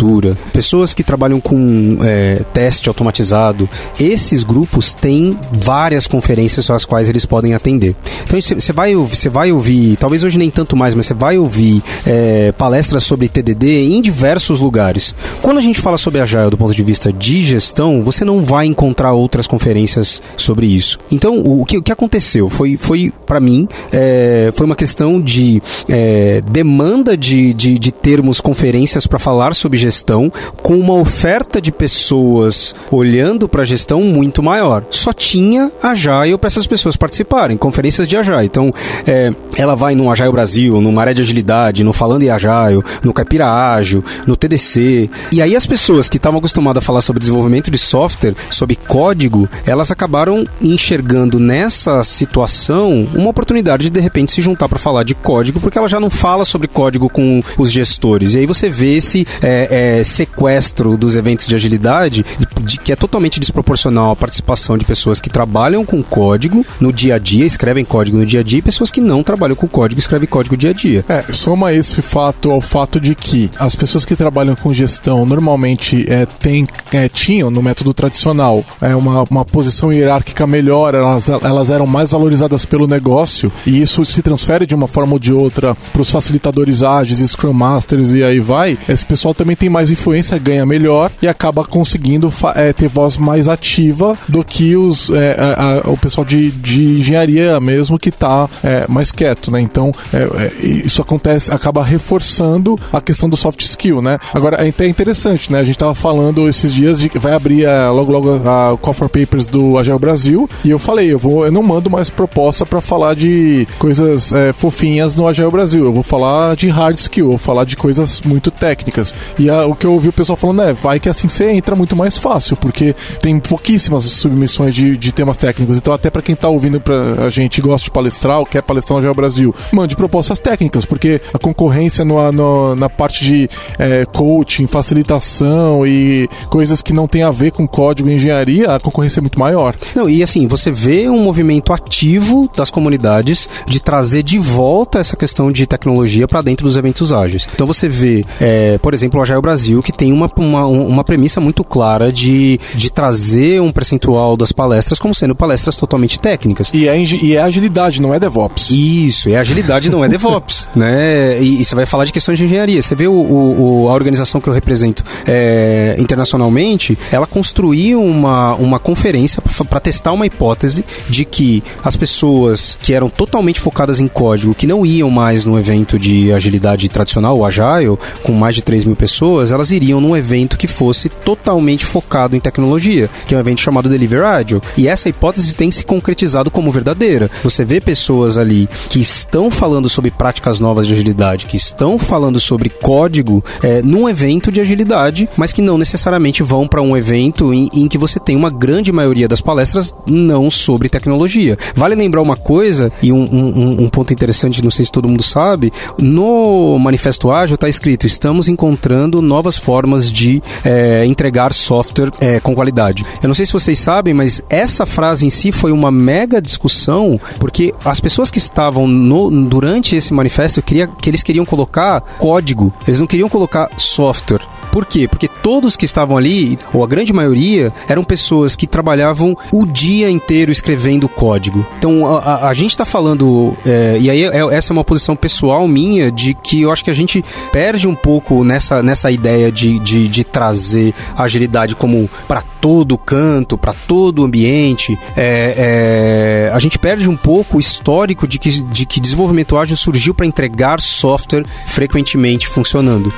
[0.52, 7.24] pessoas que trabalham com é, teste automatizado, esses grupos têm várias conferências às quais eles
[7.24, 7.94] podem atender.
[8.24, 11.82] Então você vai, você vai ouvir, talvez hoje nem tanto mais, mas você vai ouvir
[12.06, 15.14] é, palestras sobre TDD em diversos lugares.
[15.42, 18.66] Quando a gente fala sobre Agile do ponto de vista de gestão, você não vai
[18.66, 20.98] encontrar outras conferências sobre isso.
[21.10, 25.20] Então, o, o que, o que aconteceu foi, foi para mim, é, foi uma questão
[25.20, 31.60] de é, demanda de, de, de termos conferências para falar sobre gestão, com uma oferta
[31.60, 34.84] de pessoas olhando para a gestão muito maior.
[34.90, 38.44] Só tinha Agile para essas pessoas participarem, conferências de Agile.
[38.44, 38.72] Então,
[39.06, 43.12] é, ela vai no Agile Brasil, no Maré de Agilidade, no Falando em Agile, no
[43.12, 45.10] Caipira Ágil, no TDC.
[45.32, 49.48] E aí as pessoas que estavam acostumadas a falar sobre desenvolvimento de software, sobre código,
[49.66, 55.14] elas acabaram enxergando nessa situação uma oportunidade de de repente se juntar para falar de
[55.14, 58.34] código, porque ela já não fala sobre código com os gestores.
[58.34, 62.24] E aí você vê esse é, é, sequestro dos eventos de agilidade,
[62.62, 67.16] de- que é totalmente desproporcional à participação de pessoas que trabalham com código no dia
[67.16, 69.98] a dia, escrevem código no dia a dia, e pessoas que não trabalham com código,
[69.98, 71.04] escrevem código dia a dia.
[71.08, 76.06] É, soma esse fato ao fato de que as pessoas que trabalham com gestão normalmente
[76.08, 81.70] é, tem, é, tinham no método tradicional é, uma, uma posição hierárquica melhor, elas, elas
[81.70, 85.74] eram mais valorizadas pelo negócio e isso se transfere de uma forma ou de outra
[85.92, 88.78] para os facilitadores ágeis, Scrum Masters e aí vai.
[88.88, 93.48] Esse pessoal também tem mais influência, ganha melhor e acaba conseguindo é, ter voz mais
[93.48, 98.48] ativa do que os, é, a- a- o pessoal de, de engenharia mesmo que está
[98.88, 99.60] mais quieto, né?
[99.60, 100.18] Então é,
[100.62, 104.18] é, isso acontece, acaba reforçando a questão do soft skill, né?
[104.32, 105.60] Agora é até interessante, né?
[105.60, 108.94] A gente tava falando esses dias de que vai abrir é, logo logo a, Call
[108.94, 112.64] for Papers do Agile Brasil e eu falei, eu vou, eu não mando mais proposta
[112.66, 117.26] para falar de coisas é, fofinhas no Agile Brasil, eu vou falar de hard skill,
[117.26, 119.14] eu vou falar de coisas muito técnicas.
[119.38, 121.74] E a- o que eu ouvi o pessoal falando é, vai que assim você entra
[121.76, 125.76] muito mais fácil, porque tem pouquíssimas submissões de, de temas técnicos.
[125.78, 128.94] Então até para quem tá ouvindo pra a gente gosta de palestrar ou quer palestrar
[128.94, 134.04] no Agile Brasil, mande propostas técnicas, porque a concorrência no, no- na parte de é,
[134.06, 139.20] coaching, facilitação e coisas que não tem a ver com código e engenharia, a concorrência
[139.20, 139.74] é muito maior.
[139.94, 145.16] Não, e assim, você vê um movimento ativo das comunidades de trazer de volta essa
[145.16, 147.46] questão de tecnologia para dentro dos eventos ágeis.
[147.54, 151.38] Então você vê, é, por exemplo, o Agile Brasil, que tem uma, uma, uma premissa
[151.40, 156.70] muito clara de, de trazer um percentual das palestras como sendo palestras totalmente técnicas.
[156.72, 158.70] E é, e é agilidade, não é DevOps.
[158.70, 161.38] Isso, é agilidade, não é DevOps, né?
[161.42, 162.80] E, e você vai falar de questões de engenharia.
[162.80, 168.54] Você vê o, o- o- a organização que eu represento é, internacionalmente, ela construiu uma,
[168.54, 174.08] uma conferência para testar uma hipótese de que as pessoas que eram totalmente focadas em
[174.08, 178.62] código, que não iam mais no evento de agilidade tradicional, o Agile, com mais de
[178.62, 183.36] 3 mil pessoas, elas iriam num evento que fosse totalmente focado em tecnologia, que é
[183.36, 184.60] um evento chamado Deliver Agile.
[184.76, 187.30] E essa hipótese tem se concretizado como verdadeira.
[187.42, 191.98] Você você vê pessoas ali que estão falando sobre práticas novas de agilidade, que estão
[191.98, 196.96] falando sobre código é, num evento de agilidade, mas que não necessariamente vão para um
[196.96, 201.56] evento em, em que você tem uma grande maioria das palestras não sobre tecnologia.
[201.74, 205.22] Vale lembrar uma coisa, e um, um, um ponto interessante, não sei se todo mundo
[205.22, 212.40] sabe, no Manifesto Ágil está escrito: estamos encontrando novas formas de é, entregar software é,
[212.40, 213.04] com qualidade.
[213.22, 217.20] Eu não sei se vocês sabem, mas essa frase em si foi uma mega discussão,
[217.38, 222.72] porque as pessoas que estavam no, durante esse manifesto queria, que eles queriam colocar código,
[222.86, 224.42] eles não queriam colocar software.
[224.74, 225.06] Por quê?
[225.06, 230.10] Porque todos que estavam ali, ou a grande maioria, eram pessoas que trabalhavam o dia
[230.10, 231.64] inteiro escrevendo código.
[231.78, 235.14] Então a, a, a gente está falando, é, e aí é, essa é uma posição
[235.14, 239.50] pessoal minha, de que eu acho que a gente perde um pouco nessa, nessa ideia
[239.50, 244.98] de, de, de trazer agilidade como para todo canto, para todo ambiente.
[245.16, 249.76] É, é, a gente perde um pouco o histórico de que, de que desenvolvimento ágil
[249.76, 253.12] surgiu para entregar software frequentemente funcionando.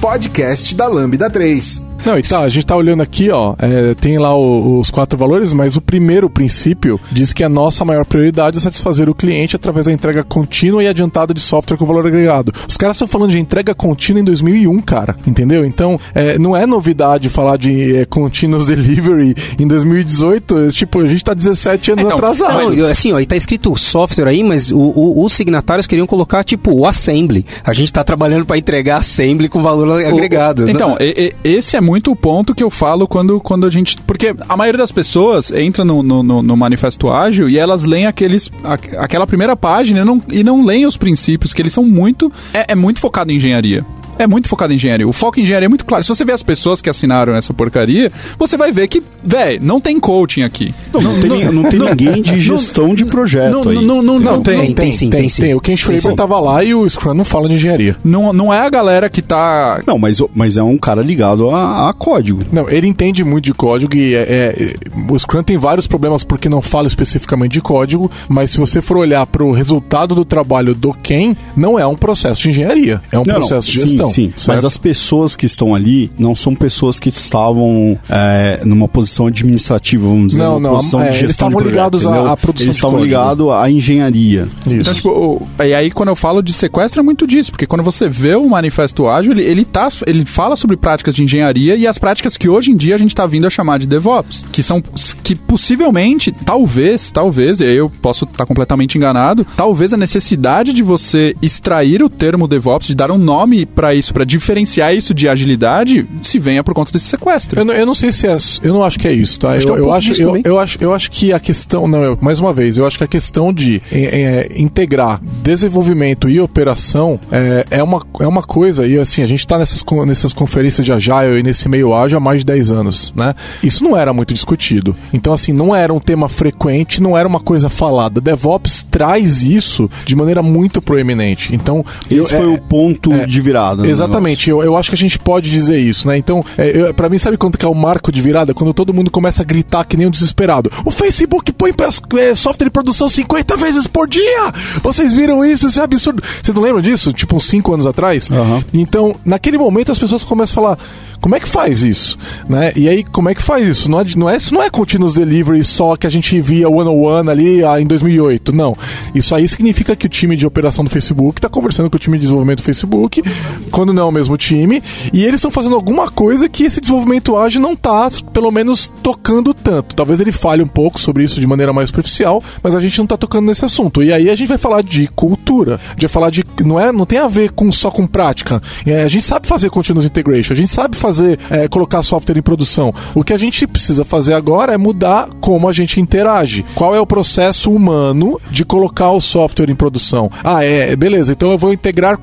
[0.00, 1.91] Podcast da Lambda 3.
[2.04, 5.18] Não, e tá, a gente tá olhando aqui, ó, é, tem lá o, os quatro
[5.18, 9.56] valores, mas o primeiro princípio diz que a nossa maior prioridade é satisfazer o cliente
[9.56, 12.52] através da entrega contínua e adiantada de software com valor agregado.
[12.68, 15.64] Os caras estão falando de entrega contínua em 2001, cara, entendeu?
[15.64, 21.06] Então, é, não é novidade falar de é, continuous delivery em 2018, é, tipo, a
[21.06, 22.54] gente tá 17 anos então, atrasado.
[22.54, 26.42] Mas, assim, ó, e tá escrito software aí, mas o, o, os signatários queriam colocar,
[26.42, 27.46] tipo, o assembly.
[27.64, 30.68] A gente tá trabalhando para entregar assembly com valor agregado.
[30.68, 33.96] Então, e, e, esse é muito o ponto que eu falo quando, quando a gente.
[34.02, 38.50] Porque a maioria das pessoas entra no, no, no manifesto ágil e elas leem aqueles,
[38.64, 42.32] a, aquela primeira página e não, e não leem os princípios, que eles são muito.
[42.54, 43.84] É, é muito focado em engenharia
[44.18, 45.06] é muito focado em engenharia.
[45.06, 46.02] O foco em engenharia é muito claro.
[46.02, 49.80] Se você vê as pessoas que assinaram essa porcaria, você vai ver que, velho, não
[49.80, 50.74] tem coaching aqui.
[50.92, 53.84] Não, não, não tem, não, tem ninguém de gestão de projeto aí.
[53.84, 55.42] Não, não, não, tem, tem, tem, sim, tem, sim.
[55.42, 55.54] Tem.
[55.54, 57.96] O Ken Schreiber tava lá e o Scrum não fala de engenharia.
[58.04, 59.82] Não, não é a galera que tá...
[59.86, 62.42] Não, mas, mas é um cara ligado a, a código.
[62.52, 64.74] Não, ele entende muito de código e é, é,
[65.10, 68.96] o Scrum tem vários problemas porque não fala especificamente de código, mas se você for
[68.96, 73.18] olhar para o resultado do trabalho do Ken, não é um processo de engenharia, é
[73.18, 74.08] um processo de gestão.
[74.08, 74.32] Sim, sim.
[74.46, 80.06] Mas as pessoas que estão ali não são pessoas que estavam é, numa posição administrativa,
[80.06, 82.76] vamos dizer, não, não, posição é, de gestão eles estavam ligados à, à produção Eles
[82.76, 84.48] estavam de ligados à engenharia.
[84.66, 84.72] Isso.
[84.72, 88.08] Então, tipo, e aí quando eu falo de sequestro é muito disso, porque quando você
[88.08, 91.98] vê o manifesto ágil, ele, ele, tá, ele fala sobre práticas de engenharia e as
[91.98, 94.82] práticas que hoje em dia a gente está vindo a chamar de DevOps, que são
[95.22, 101.36] que possivelmente, talvez, talvez, eu posso estar tá completamente enganado, talvez a necessidade de você
[101.40, 106.06] extrair o termo DevOps, de dar um nome para isso, para diferenciar isso de agilidade,
[106.22, 107.60] se venha por conta desse sequestro.
[107.60, 108.36] Eu não, eu não sei se é.
[108.62, 109.52] Eu não acho que é isso, tá?
[109.52, 111.86] Acho eu, é um eu, acho, eu, eu, acho, eu acho que a questão.
[111.86, 116.28] Não, eu, mais uma vez, eu acho que a questão de é, é, integrar desenvolvimento
[116.28, 120.32] e operação é, é, uma, é uma coisa, e assim, a gente está nessas, nessas
[120.32, 123.34] conferências de Agile e nesse meio ágil há mais de 10 anos, né?
[123.62, 124.96] Isso não era muito discutido.
[125.12, 128.20] Então, assim, não era um tema frequente, não era uma coisa falada.
[128.20, 131.54] DevOps traz isso de maneira muito proeminente.
[131.54, 133.81] Então, esse eu, foi é, o ponto é, de virada.
[133.84, 134.50] Exatamente.
[134.50, 136.16] Eu, eu acho que a gente pode dizer isso, né?
[136.16, 138.54] Então, é, para mim, sabe quando que é o marco de virada?
[138.54, 140.70] Quando todo mundo começa a gritar que nem um desesperado.
[140.84, 141.72] O Facebook põe
[142.18, 144.52] é, software de produção 50 vezes por dia!
[144.82, 145.66] Vocês viram isso?
[145.66, 146.22] Isso é absurdo.
[146.22, 147.12] Vocês não lembram disso?
[147.12, 148.28] Tipo, uns 5 anos atrás?
[148.30, 148.62] Uhum.
[148.72, 150.78] Então, naquele momento, as pessoas começam a falar
[151.22, 152.18] como é que faz isso?
[152.48, 152.72] Né?
[152.74, 153.88] E aí, como é que faz isso?
[153.88, 156.88] Não é, não é, isso não é continuous delivery só que a gente via one
[156.88, 158.52] on one ali ah, em 2008.
[158.52, 158.76] Não.
[159.14, 162.18] Isso aí significa que o time de operação do Facebook está conversando com o time
[162.18, 163.22] de desenvolvimento do Facebook,
[163.70, 164.82] quando não é o mesmo time,
[165.12, 169.54] e eles estão fazendo alguma coisa que esse desenvolvimento ágil não está, pelo menos, tocando
[169.54, 169.94] tanto.
[169.94, 173.04] Talvez ele fale um pouco sobre isso de maneira mais superficial, mas a gente não
[173.04, 174.02] está tocando nesse assunto.
[174.02, 176.44] E aí a gente vai falar de cultura, de falar de.
[176.64, 178.60] Não, é, não tem a ver com, só com prática.
[178.84, 182.38] É, a gente sabe fazer continuous integration, a gente sabe fazer fazer, é, colocar software
[182.38, 182.92] em produção.
[183.14, 186.64] O que a gente precisa fazer agora é mudar como a gente interage.
[186.74, 190.30] Qual é o processo humano de colocar o software em produção?
[190.42, 192.18] Ah, é, beleza, então eu vou integrar,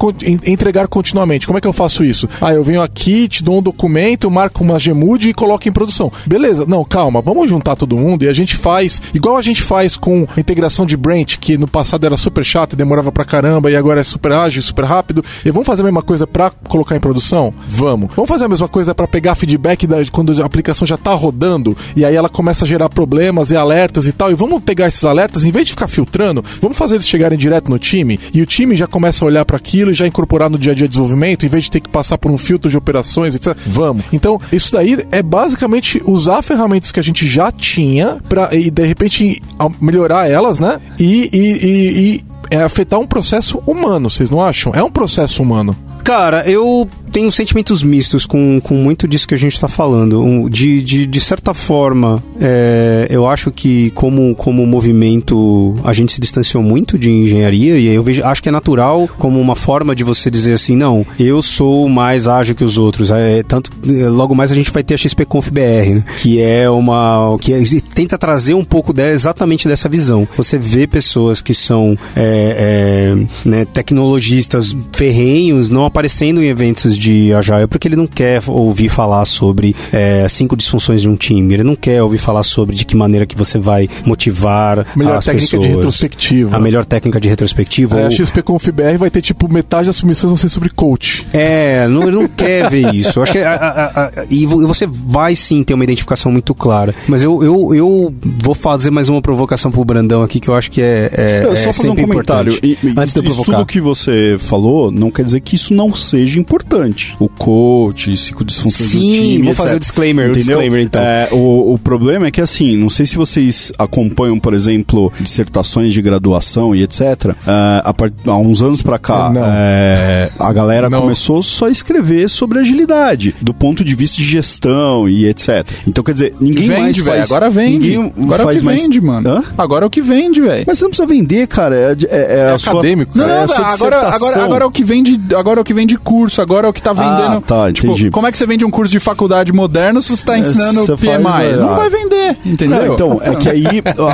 [0.46, 1.46] entregar continuamente.
[1.46, 2.28] Como é que eu faço isso?
[2.42, 6.12] Ah, eu venho aqui, te dou um documento, marco uma Gmood e coloco em produção.
[6.26, 9.96] Beleza, não, calma, vamos juntar todo mundo e a gente faz, igual a gente faz
[9.96, 13.70] com a integração de branch, que no passado era super chato e demorava pra caramba,
[13.70, 15.24] e agora é super ágil, super rápido.
[15.46, 17.54] E vamos fazer a mesma coisa pra colocar em produção?
[17.68, 18.14] Vamos.
[18.16, 21.12] Vamos fazer a mesma coisa coisa para pegar feedback da, quando a aplicação já tá
[21.14, 24.32] rodando e aí ela começa a gerar problemas e alertas e tal.
[24.32, 27.70] E vamos pegar esses alertas, em vez de ficar filtrando, vamos fazer eles chegarem direto
[27.70, 30.58] no time e o time já começa a olhar para aquilo e já incorporar no
[30.58, 32.78] dia a dia de desenvolvimento, em vez de ter que passar por um filtro de
[32.78, 33.54] operações, etc.
[33.68, 34.06] Vamos.
[34.14, 38.86] Então, isso daí é basicamente usar ferramentas que a gente já tinha para e de
[38.86, 39.42] repente
[39.82, 40.80] melhorar elas, né?
[40.98, 44.72] E, e, e- e é afetar um processo humano, vocês não acham?
[44.74, 45.76] É um processo humano.
[46.04, 50.50] Cara, eu tenho sentimentos mistos com, com muito disso que a gente está falando.
[50.50, 56.22] De, de, de certa forma, é, eu acho que como, como movimento a gente se
[56.22, 60.04] distanciou muito de engenharia e eu vejo, acho que é natural como uma forma de
[60.04, 63.12] você dizer assim, não, eu sou mais ágil que os outros.
[63.12, 66.04] É, tanto, é, logo mais a gente vai ter a XPConf BR, né?
[66.22, 67.38] que é uma...
[67.40, 70.28] que é- tenta trazer um pouco de, exatamente dessa visão.
[70.38, 77.09] Você vê pessoas que são é, é, né, tecnologistas ferrenhos não aparecendo em eventos de
[77.34, 81.64] Agile porque ele não quer ouvir falar sobre é, cinco disfunções de um time, ele
[81.64, 85.46] não quer ouvir falar sobre de que maneira que você vai motivar Melhor as técnica
[85.48, 85.64] pessoas.
[85.68, 86.56] de retrospectiva.
[86.58, 88.00] A melhor técnica de retrospectiva.
[88.00, 90.70] É, a ou- XP Conf BR vai ter tipo metade das submissões vão ser sobre
[90.70, 91.26] coach.
[91.34, 93.20] É, não, ele não quer ver isso.
[93.20, 96.32] Eu acho que a- a- a- a- e vo- você vai sim ter uma identificação
[96.32, 96.94] muito clara.
[97.08, 100.70] Mas eu, eu, eu vou fazer mais uma provocação pro Brandão aqui que eu acho
[100.72, 102.52] que é, é, Eu é só fazer um comentário.
[102.54, 102.78] importante.
[102.84, 103.58] E, e antes de eu isso provocar.
[103.60, 106.89] tudo que você falou não quer dizer que isso não seja importante.
[107.20, 109.56] O coach, psicodisfunções do Sim, time, vou etc.
[109.64, 111.02] fazer o disclaimer, o disclaimer, então.
[111.02, 115.94] É, o, o problema é que assim, não sei se vocês acompanham, por exemplo, dissertações
[115.94, 117.02] de graduação e etc.
[117.02, 119.42] É, há, par- há uns anos pra cá, Não.
[119.46, 121.02] é, a galera Não.
[121.02, 125.66] começou só a escrever sobre agilidade, do ponto de vista de gestão e etc.
[125.88, 127.18] Então, quer dizer, ninguém mais vende, velho.
[127.18, 127.32] faz...
[127.32, 127.98] Agora vende.
[127.98, 128.82] Ninguém Agora é o faz que mais...
[128.82, 129.30] vende, mano.
[129.30, 129.44] Hã?
[129.58, 130.64] Agora é o que vende, velho.
[130.68, 131.76] Mas você não precisa vender, cara.
[131.76, 133.36] É, é- é a sua- acadêmico, Não, cara.
[133.36, 135.74] não, é a sua agora, agora, agora é o que vende, agora é o que
[135.74, 137.38] vende curso, agora é o que tá vendendo.
[137.38, 138.10] Ah, tá, tipo, entendi.
[138.12, 140.96] como é que você vende um curso de faculdade moderno se você tá ensinando você
[140.96, 141.24] PMI?
[141.24, 141.76] faz, é, não ah.
[141.76, 142.86] vai vender, entendeu?
[142.86, 143.66] Não, então, é que aí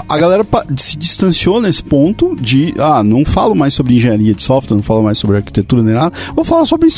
[0.08, 0.46] a- galera
[0.78, 5.04] se distanciou nesse ponto de, ah, não falo mais sobre engenharia de software, não falo
[5.04, 6.90] mais sobre arquitetura nem nada, vou falar sobre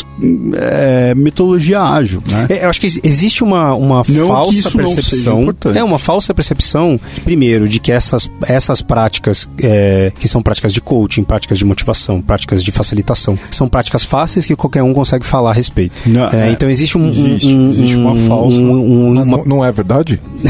[0.56, 2.48] é, metodologia ágil, né?
[2.50, 5.56] É, eu acho que existe uma, uma que falsa isso não seja percepção.
[5.76, 10.82] É uma falsa percepção, primeiro, de que essas, essas práticas, é, que são práticas de
[10.82, 15.54] coaching, práticas de motivação, práticas de facilitação, são práticas fáceis que qualquer um consegue falar
[15.58, 16.02] respeito.
[16.06, 17.10] Não, É, é, então existe um.
[17.10, 18.58] existe, um- um- existe uma um- falsa.
[18.58, 20.20] um- não- não é verdade?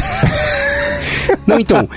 [1.46, 1.88] Não, então,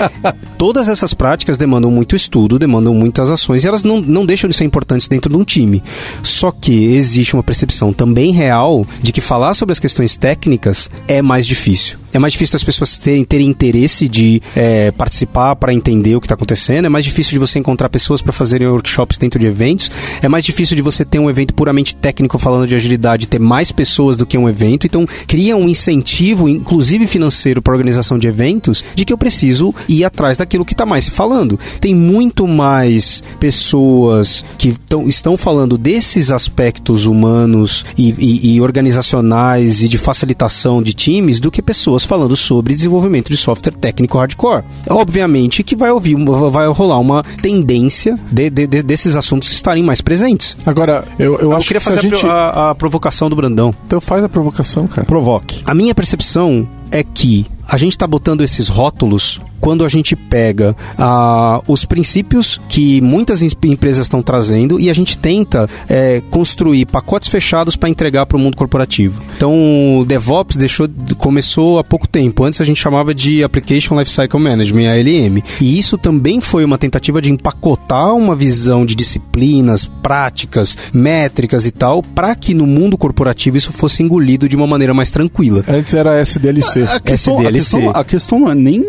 [0.59, 4.57] todas essas práticas demandam muito estudo, demandam muitas ações e elas não, não deixam de
[4.57, 5.83] ser importantes dentro de um time.
[6.23, 11.23] Só que existe uma percepção também real de que falar sobre as questões técnicas é
[11.23, 11.99] mais difícil.
[12.13, 16.27] É mais difícil as pessoas terem, terem interesse de é, participar para entender o que
[16.27, 19.91] está acontecendo, é mais difícil de você encontrar pessoas para fazerem workshops dentro de eventos,
[20.21, 23.71] é mais difícil de você ter um evento puramente técnico falando de agilidade, ter mais
[23.71, 24.87] pessoas do que um evento.
[24.87, 29.73] Então, cria um incentivo, inclusive financeiro, para a organização de eventos, de que eu preciso
[29.89, 31.61] ir atrás daquilo que está mais se falando.
[31.81, 39.83] Tem muito mais pessoas que tão, estão falando desses aspectos humanos e, e- e organizacionais
[39.83, 44.65] e de facilitação de times do que pessoas falando sobre desenvolvimento de software técnico hardcore.
[44.89, 46.17] Obviamente que vai ouvir,
[46.51, 50.57] vai rolar uma tendência de- de- de- desses assuntos estarem mais presentes.
[50.65, 52.27] Agora, eu, eu Eu acho queria que fazer a gente...
[52.27, 53.75] a, a provocação do Brandão.
[53.87, 55.07] Então faz a provocação, cara.
[55.07, 55.61] Provoque.
[55.67, 60.75] A minha percepção é que a gente está botando esses rótulos quando a gente pega
[60.99, 67.29] ah, os princípios que muitas empresas estão trazendo e a gente tenta eh, construir pacotes
[67.29, 69.23] fechados para entregar para o mundo corporativo.
[69.37, 72.45] Então, o DevOps deixou, começou há pouco tempo.
[72.45, 75.43] Antes a gente chamava de Application Lifecycle Management, ALM.
[75.61, 81.71] E isso também foi uma tentativa de empacotar uma visão de disciplinas, práticas, métricas e
[81.71, 85.65] tal, para que no mundo corporativo isso fosse engolido de uma maneira mais tranquila.
[85.69, 86.83] Antes era SDLC.
[86.83, 87.53] A questão, a, SDLC.
[87.53, 88.85] questão, a questão não é nem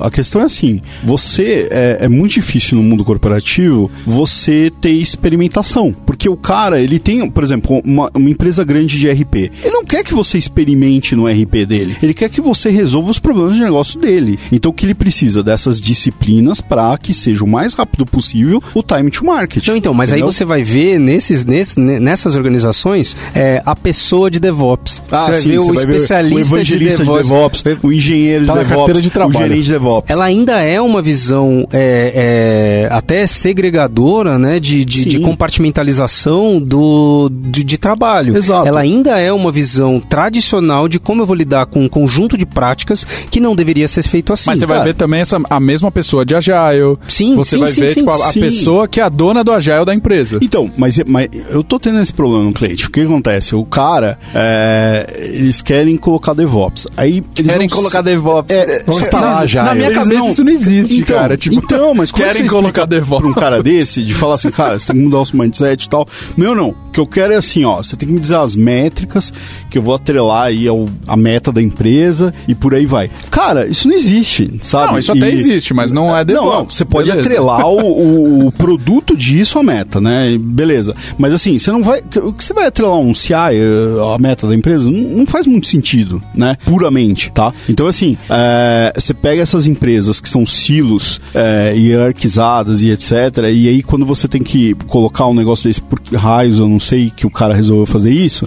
[0.00, 5.94] A questão é assim: você é, é muito difícil no mundo corporativo você ter experimentação.
[6.22, 9.34] Porque o cara, ele tem, por exemplo, uma, uma empresa grande de RP.
[9.60, 11.96] Ele não quer que você experimente no RP dele.
[12.00, 14.38] Ele quer que você resolva os problemas de negócio dele.
[14.52, 18.84] Então o que ele precisa dessas disciplinas para que seja o mais rápido possível o
[18.84, 19.66] time to market.
[19.66, 20.28] Não, então, mas Entendeu?
[20.28, 25.02] aí você vai ver nesses, nesse- ne- nessas organizações é, a pessoa de DevOps.
[25.10, 27.92] Ah, você vai sim, ver você o vai ver especialista o evangelista de DevOps, o
[27.92, 30.08] engenheiro Tá de DevOps, de o gerente de DevOps.
[30.08, 36.60] Ela ainda é uma visão é, é, até segregadora, né, de, de, de compartimentalização relação
[36.60, 38.36] do, de, de trabalho.
[38.36, 38.68] Exato.
[38.68, 42.44] Ela ainda é uma visão tradicional de como eu vou lidar com um conjunto de
[42.44, 44.50] práticas que não deveria ser feito assim.
[44.50, 44.88] Mas você vai cara.
[44.90, 46.98] ver também essa, a mesma pessoa de Agile.
[47.08, 47.94] Sim, Você sim, vai sim, ver sim.
[48.00, 48.40] tipo, a, a Sim.
[48.40, 50.38] pessoa que é a dona do Agile da empresa.
[50.42, 52.86] Então, mas, mas eu tô tendo esse problema no cliente.
[52.86, 53.54] O que acontece?
[53.54, 56.86] O cara, é, eles querem colocar DevOps.
[56.96, 58.54] Aí eles Querem não colocar DevOps.
[58.54, 59.64] É, Vamos é, instalar mas Agile.
[59.64, 61.36] Na minha Eles cabeça não- isso não existe, então, cara.
[61.36, 63.20] Tipo, então, mas como é que querem colocar DevOps.
[63.22, 65.84] pra um cara desse de falar assim, cara, você tem que mudar o seu mindset
[65.84, 66.01] e tal.
[66.36, 66.70] Meu, não.
[66.70, 69.32] O que eu quero é assim, ó, você tem que me dizer as métricas
[69.70, 73.10] que eu vou atrelar aí ao, a meta da empresa e por aí vai.
[73.30, 74.92] Cara, isso não existe, sabe?
[74.92, 76.46] Não, isso até E- existe, mas não é DevOps.
[76.46, 77.26] Não, não, você pode Beleza.
[77.28, 80.36] atrelar o, o- o produto disso à meta, né?
[80.38, 80.94] Beleza.
[81.16, 82.02] Mas assim, você não vai.
[82.22, 84.84] O que você vai atrelar um CI, eh, a meta da empresa?
[84.90, 86.58] Não, não faz muito sentido, né?
[86.66, 87.54] Puramente, tá?
[87.70, 93.12] Então, assim, eh, você pega essas empresas que são silos eh, hierarquizadas e etc.
[93.52, 97.12] E aí, quando você tem que colocar um negócio desse por raios, eu não sei
[97.14, 98.46] que o cara resolveu fazer isso.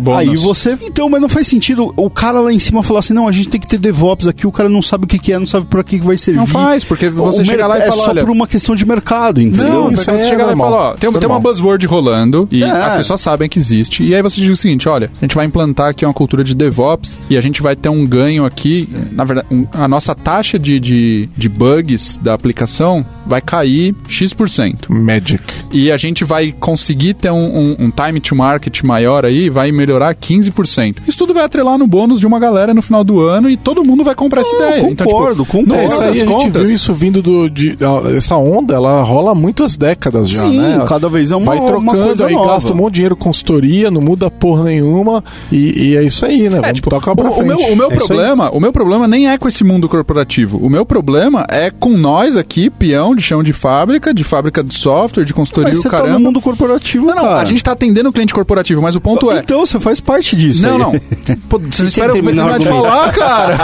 [0.00, 0.18] Bônus.
[0.20, 0.76] aí você.
[0.82, 3.48] Então, mas não faz sentido o cara lá em cima falar assim: não, a gente
[3.48, 5.66] tem que ter DevOps aqui, o cara não sabe o que, que é, não sabe
[5.66, 6.38] pra que, que vai servir.
[6.38, 8.46] Não faz, porque você O chega lá e merc- fala, é só olha- por uma
[8.46, 9.68] questão de mercado, entendeu?
[9.84, 10.70] Não, isso aí você é chega lá e normal.
[10.70, 12.70] fala, ó, tem, tem uma buzzword rolando e É.
[12.70, 14.02] as pessoas sabem que existe.
[14.04, 16.54] E aí você diz o seguinte, olha, a gente vai implantar aqui uma cultura de
[16.54, 20.58] DevOps e a gente vai ter um ganho aqui, na verdade, um- a nossa taxa
[20.58, 24.88] de, de, de bugs da aplicação vai cair X%.
[24.90, 25.42] Magic.
[25.72, 29.72] E a gente vai conseguir ter um, um- um time to market maior aí, vai
[29.72, 31.02] melhorar 15%.
[31.06, 33.84] Isso tudo vai atrelar no bônus de uma galera no final do ano e todo
[33.84, 34.80] mundo vai comprar essa ideia.
[34.80, 35.74] Então, tipo, concordo, concordo.
[35.74, 37.48] É, isso aí a gente contas, viu isso vindo do.
[37.50, 37.76] De,
[38.16, 40.84] essa onda, ela rola há muitas décadas já, Sim, né?
[40.88, 42.52] cada vez é uma, Vai uma trocando, coisa aí nova.
[42.52, 45.24] gasta um monte de dinheiro com consultoria, não muda porra nenhuma.
[45.50, 46.60] E, e é isso aí, né?
[46.60, 47.48] Vamos tipo, tocar pra o, o frente.
[47.48, 50.58] meu, o meu É problema, o meu problema nem é com esse mundo corporativo.
[50.58, 54.74] O meu problema é com nós aqui, peão de chão de fábrica, de fábrica de
[54.74, 56.11] software, de consultoria Mas o tá caramba.
[56.12, 57.40] No mundo corporativo, Não, não, cara.
[57.40, 59.38] a gente tá atendendo o cliente corporativo, mas o ponto é.
[59.38, 60.78] Então, você faz parte disso Não, aí.
[60.78, 61.36] não.
[61.48, 63.58] Pô, você não espera eu terminar de falar, cara.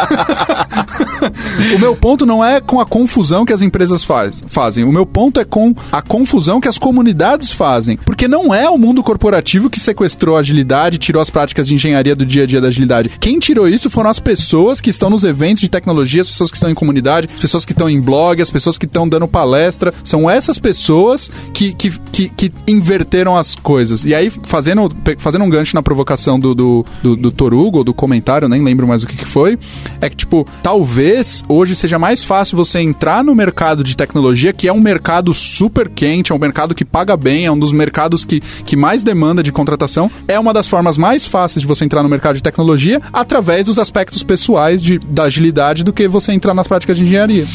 [1.74, 4.84] o meu ponto não é com a confusão que as empresas faz, fazem.
[4.84, 7.96] O meu ponto é com a confusão que as comunidades fazem.
[8.04, 12.14] Porque não é o mundo corporativo que sequestrou a agilidade, tirou as práticas de engenharia
[12.14, 13.10] do dia a dia da agilidade.
[13.20, 16.56] Quem tirou isso foram as pessoas que estão nos eventos de tecnologia, as pessoas que
[16.56, 19.92] estão em comunidade, as pessoas que estão em blog, as pessoas que estão dando palestra.
[20.04, 24.04] São essas pessoas que, que, que, que inverteram as coisas.
[24.04, 27.92] E aí, fazendo, fazendo um gancho na provocação do, do, do, do Torugo, ou do
[27.92, 29.58] comentário, nem lembro mais o que, que foi,
[30.00, 34.68] é que, tipo, talvez hoje seja mais fácil você entrar no mercado de tecnologia, que
[34.68, 38.24] é um mercado super quente, é um mercado que paga bem, é um dos mercados
[38.24, 42.04] que, que mais demanda de contratação, é uma das formas mais fáceis de você entrar
[42.04, 46.54] no mercado de tecnologia através dos aspectos pessoais de, da agilidade do que você entrar
[46.54, 47.48] nas práticas de engenharia.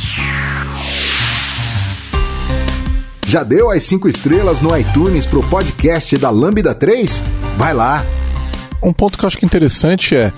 [3.25, 7.23] Já deu as 5 estrelas no iTunes pro podcast da Lambda 3?
[7.57, 8.05] Vai lá!
[8.81, 10.31] Um ponto que eu acho que é interessante é.